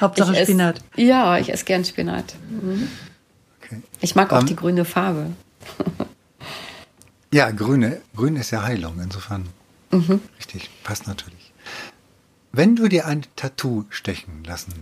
Hauptsache 0.00 0.32
Ich 0.32 0.38
ess- 0.38 0.44
Spinat. 0.48 0.80
Ja, 0.96 1.36
ich 1.38 1.50
esse 1.52 1.64
gern 1.64 1.84
Spinat. 1.84 2.34
Mhm. 2.48 2.88
Okay. 3.62 3.82
Ich 4.00 4.14
mag 4.14 4.32
auch 4.32 4.40
Ähm, 4.40 4.46
die 4.46 4.56
grüne 4.56 4.84
Farbe. 4.84 5.30
Ja, 7.32 7.50
grüne, 7.50 8.00
grün 8.14 8.36
ist 8.36 8.52
ja 8.52 8.62
Heilung, 8.62 9.00
insofern. 9.02 9.46
Mhm. 9.90 10.20
Richtig, 10.38 10.70
passt 10.84 11.08
natürlich. 11.08 11.52
Wenn 12.52 12.76
du 12.76 12.86
dir 12.86 13.06
ein 13.06 13.22
Tattoo 13.34 13.84
stechen 13.90 14.44
lassen 14.44 14.72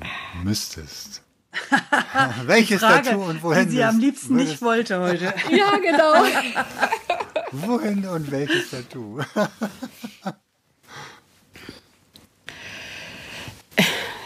müsstest, 0.45 1.23
welches 2.47 2.81
Frage, 2.81 3.11
Tattoo 3.11 3.25
und 3.25 3.43
wohin? 3.43 3.69
Die 3.69 3.77
sie 3.77 3.85
am 3.85 3.99
liebsten 3.99 4.37
nicht 4.37 4.63
wollte 4.63 5.01
heute. 5.01 5.25
ja, 5.51 5.77
genau. 5.79 6.15
wohin 7.53 8.07
und 8.07 8.31
welches 8.31 8.71
Tattoo? 8.71 9.21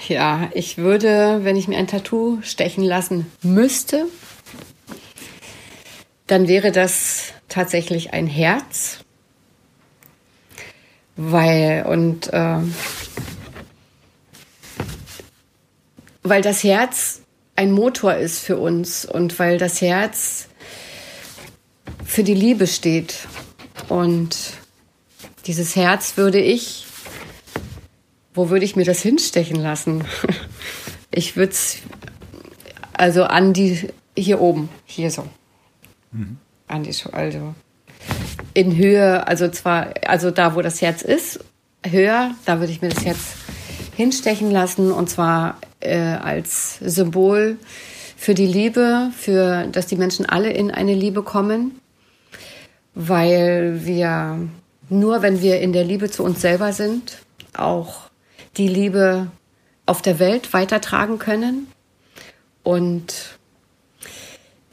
ja, 0.09 0.51
ich 0.55 0.79
würde, 0.79 1.41
wenn 1.43 1.57
ich 1.57 1.69
mir 1.69 1.79
ein 1.79 1.89
Tattoo 1.89 2.39
stechen 2.43 2.85
lassen 2.85 3.31
müsste, 3.43 4.07
dann 6.27 6.49
wäre 6.49 6.73
das 6.73 7.33
tatsächlich 7.49 8.13
ein 8.13 8.27
Herz. 8.27 8.99
Weil, 11.17 11.87
und 11.87 12.33
äh, 12.33 12.59
weil 16.29 16.43
das 16.43 16.63
Herz 16.63 17.21
ein 17.55 17.73
Motor 17.73 18.15
ist 18.15 18.41
für 18.41 18.59
uns 18.59 19.05
und 19.05 19.39
weil 19.39 19.59
das 19.59 19.81
Herz 19.81 20.49
für 22.05 22.23
die 22.23 22.35
Liebe 22.35 22.67
steht. 22.67 23.27
Und 23.89 24.37
dieses 25.47 25.77
Herz 25.77 26.17
würde 26.17 26.41
ich, 26.41 26.87
wo 28.35 28.51
würde 28.51 28.65
ich 28.65 28.77
mir 28.77 28.85
das 28.85 29.01
hinstechen 29.01 29.57
lassen? 29.57 30.05
Ich 31.13 31.35
würde 31.35 31.53
es 31.53 31.79
also 32.93 33.25
an 33.25 33.55
die, 33.55 33.89
hier 34.15 34.39
oben, 34.39 34.69
hier 34.85 35.11
so. 35.11 35.27
Mhm. 36.13 36.37
An 36.69 36.83
die, 36.83 36.95
also 37.11 37.55
in 38.53 38.77
Höhe, 38.77 39.27
also 39.27 39.49
zwar, 39.49 39.95
also 40.07 40.31
da, 40.31 40.55
wo 40.55 40.61
das 40.61 40.83
Herz 40.83 41.01
ist, 41.01 41.41
höher, 41.85 42.35
da 42.45 42.61
würde 42.61 42.73
ich 42.73 42.83
mir 42.83 42.89
das 42.89 43.05
Herz 43.05 43.19
hinstechen 43.97 44.51
lassen 44.51 44.93
und 44.93 45.09
zwar 45.09 45.59
äh, 45.81 45.99
als 45.99 46.79
Symbol 46.79 47.59
für 48.17 48.35
die 48.35 48.47
Liebe, 48.47 49.11
für 49.17 49.67
dass 49.69 49.87
die 49.87 49.97
Menschen 49.97 50.27
alle 50.27 50.51
in 50.51 50.71
eine 50.71 50.95
Liebe 50.95 51.23
kommen, 51.23 51.81
weil 52.95 53.85
wir 53.85 54.49
nur 54.89 55.23
wenn 55.23 55.43
wir 55.43 55.61
in 55.61 55.73
der 55.73 55.85
Liebe 55.85 56.11
zu 56.11 56.23
uns 56.23 56.41
selber 56.41 56.73
sind, 56.73 57.19
auch 57.55 58.11
die 58.57 58.69
Liebe 58.69 59.29
auf 59.85 60.03
der 60.03 60.19
Welt 60.19 60.53
weitertragen 60.53 61.19
können 61.19 61.67
und 62.63 63.37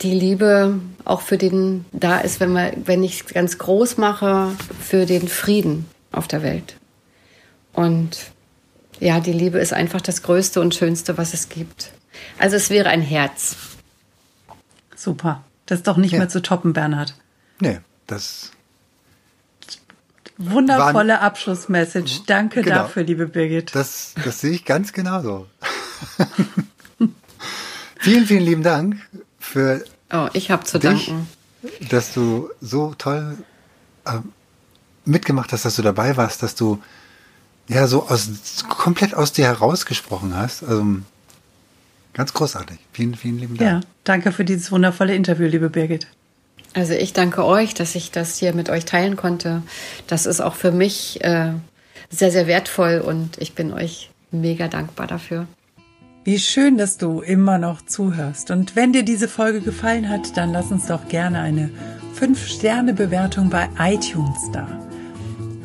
die 0.02 0.14
Liebe 0.14 0.80
auch 1.06 1.22
für 1.22 1.38
den 1.38 1.86
da 1.92 2.20
ist, 2.20 2.40
wenn 2.40 2.52
man, 2.52 2.72
wenn 2.86 3.04
ich 3.04 3.22
es 3.22 3.34
ganz 3.34 3.58
groß 3.58 3.98
mache, 3.98 4.52
für 4.82 5.06
den 5.06 5.28
Frieden 5.28 5.86
auf 6.12 6.28
der 6.28 6.44
Welt. 6.44 6.76
Und 7.74 8.18
ja, 9.04 9.20
die 9.20 9.34
Liebe 9.34 9.60
ist 9.60 9.74
einfach 9.74 10.00
das 10.00 10.24
Größte 10.24 10.62
und 10.62 10.74
Schönste, 10.74 11.18
was 11.18 11.34
es 11.34 11.50
gibt. 11.50 11.92
Also 12.40 12.56
es 12.56 12.70
wäre 12.70 12.90
ein 12.90 13.02
Herz. 13.02 13.58
Super. 14.96 15.44
Das 15.66 15.80
ist 15.80 15.88
doch 15.88 15.98
nicht 15.98 16.14
ja. 16.14 16.20
mehr 16.20 16.30
zu 16.30 16.42
toppen, 16.42 16.72
Bernhard. 16.72 17.14
Nee, 17.60 17.80
das. 18.08 18.52
Wundervolle 20.38 21.20
Abschlussmessage. 21.20 22.22
Danke 22.28 22.62
genau. 22.62 22.76
dafür, 22.78 23.04
liebe 23.04 23.28
Birgit. 23.28 23.76
Das, 23.76 24.14
das 24.24 24.40
sehe 24.40 24.52
ich 24.52 24.64
ganz 24.64 24.94
genauso. 24.94 25.48
vielen, 28.00 28.26
vielen 28.26 28.44
lieben 28.44 28.64
Dank 28.64 28.98
für. 29.38 29.84
Oh, 30.12 30.30
ich 30.32 30.50
habe 30.50 30.64
zu 30.64 30.80
dich, 30.80 31.08
danken. 31.08 31.28
Dass 31.90 32.14
du 32.14 32.50
so 32.62 32.94
toll 32.98 33.38
äh, 34.06 34.20
mitgemacht 35.04 35.52
hast, 35.52 35.66
dass 35.66 35.76
du 35.76 35.82
dabei 35.82 36.16
warst, 36.16 36.42
dass 36.42 36.56
du 36.56 36.82
ja 37.68 37.88
so 37.88 38.08
aus, 38.08 38.30
komplett 38.70 39.14
aus 39.14 39.32
dir 39.32 39.46
herausgesprochen 39.46 40.36
hast. 40.36 40.64
Also 40.64 40.86
ganz 42.14 42.34
großartig. 42.34 42.80
Vielen, 42.92 43.16
vielen 43.16 43.40
lieben 43.40 43.58
Dank. 43.58 43.84
Ja, 43.84 43.90
danke 44.04 44.32
für 44.32 44.46
dieses 44.46 44.72
wundervolle 44.72 45.16
Interview, 45.16 45.48
liebe 45.48 45.70
Birgit. 45.70 46.08
Also 46.74 46.94
ich 46.94 47.14
danke 47.14 47.46
euch, 47.46 47.74
dass 47.74 47.96
ich 47.96 48.12
das 48.12 48.38
hier 48.38 48.54
mit 48.54 48.70
euch 48.70 48.86
teilen 48.86 49.16
konnte. 49.16 49.62
Das 50.08 50.26
ist 50.26 50.42
auch 50.42 50.56
für 50.56 50.72
mich 50.72 51.24
äh, 51.24 51.54
sehr, 52.10 52.32
sehr 52.32 52.48
wertvoll 52.48 53.04
und 53.06 53.38
ich 53.38 53.54
bin 53.54 53.74
euch 53.74 54.10
mega 54.32 54.68
dankbar 54.68 55.08
dafür. 55.08 55.48
Wie 56.24 56.40
schön, 56.40 56.78
dass 56.78 56.98
du 56.98 57.22
immer 57.22 57.58
noch 57.58 57.82
zuhörst. 57.86 58.50
Und 58.50 58.76
wenn 58.76 58.94
dir 58.94 59.04
diese 59.04 59.28
Folge 59.28 59.62
gefallen 59.62 60.10
hat, 60.10 60.38
dann 60.38 60.52
lass 60.52 60.72
uns 60.72 60.88
doch 60.88 61.08
gerne 61.10 61.40
eine 61.42 61.70
5-Sterne-Bewertung 62.18 63.50
bei 63.50 63.68
iTunes 63.78 64.40
da. 64.54 64.68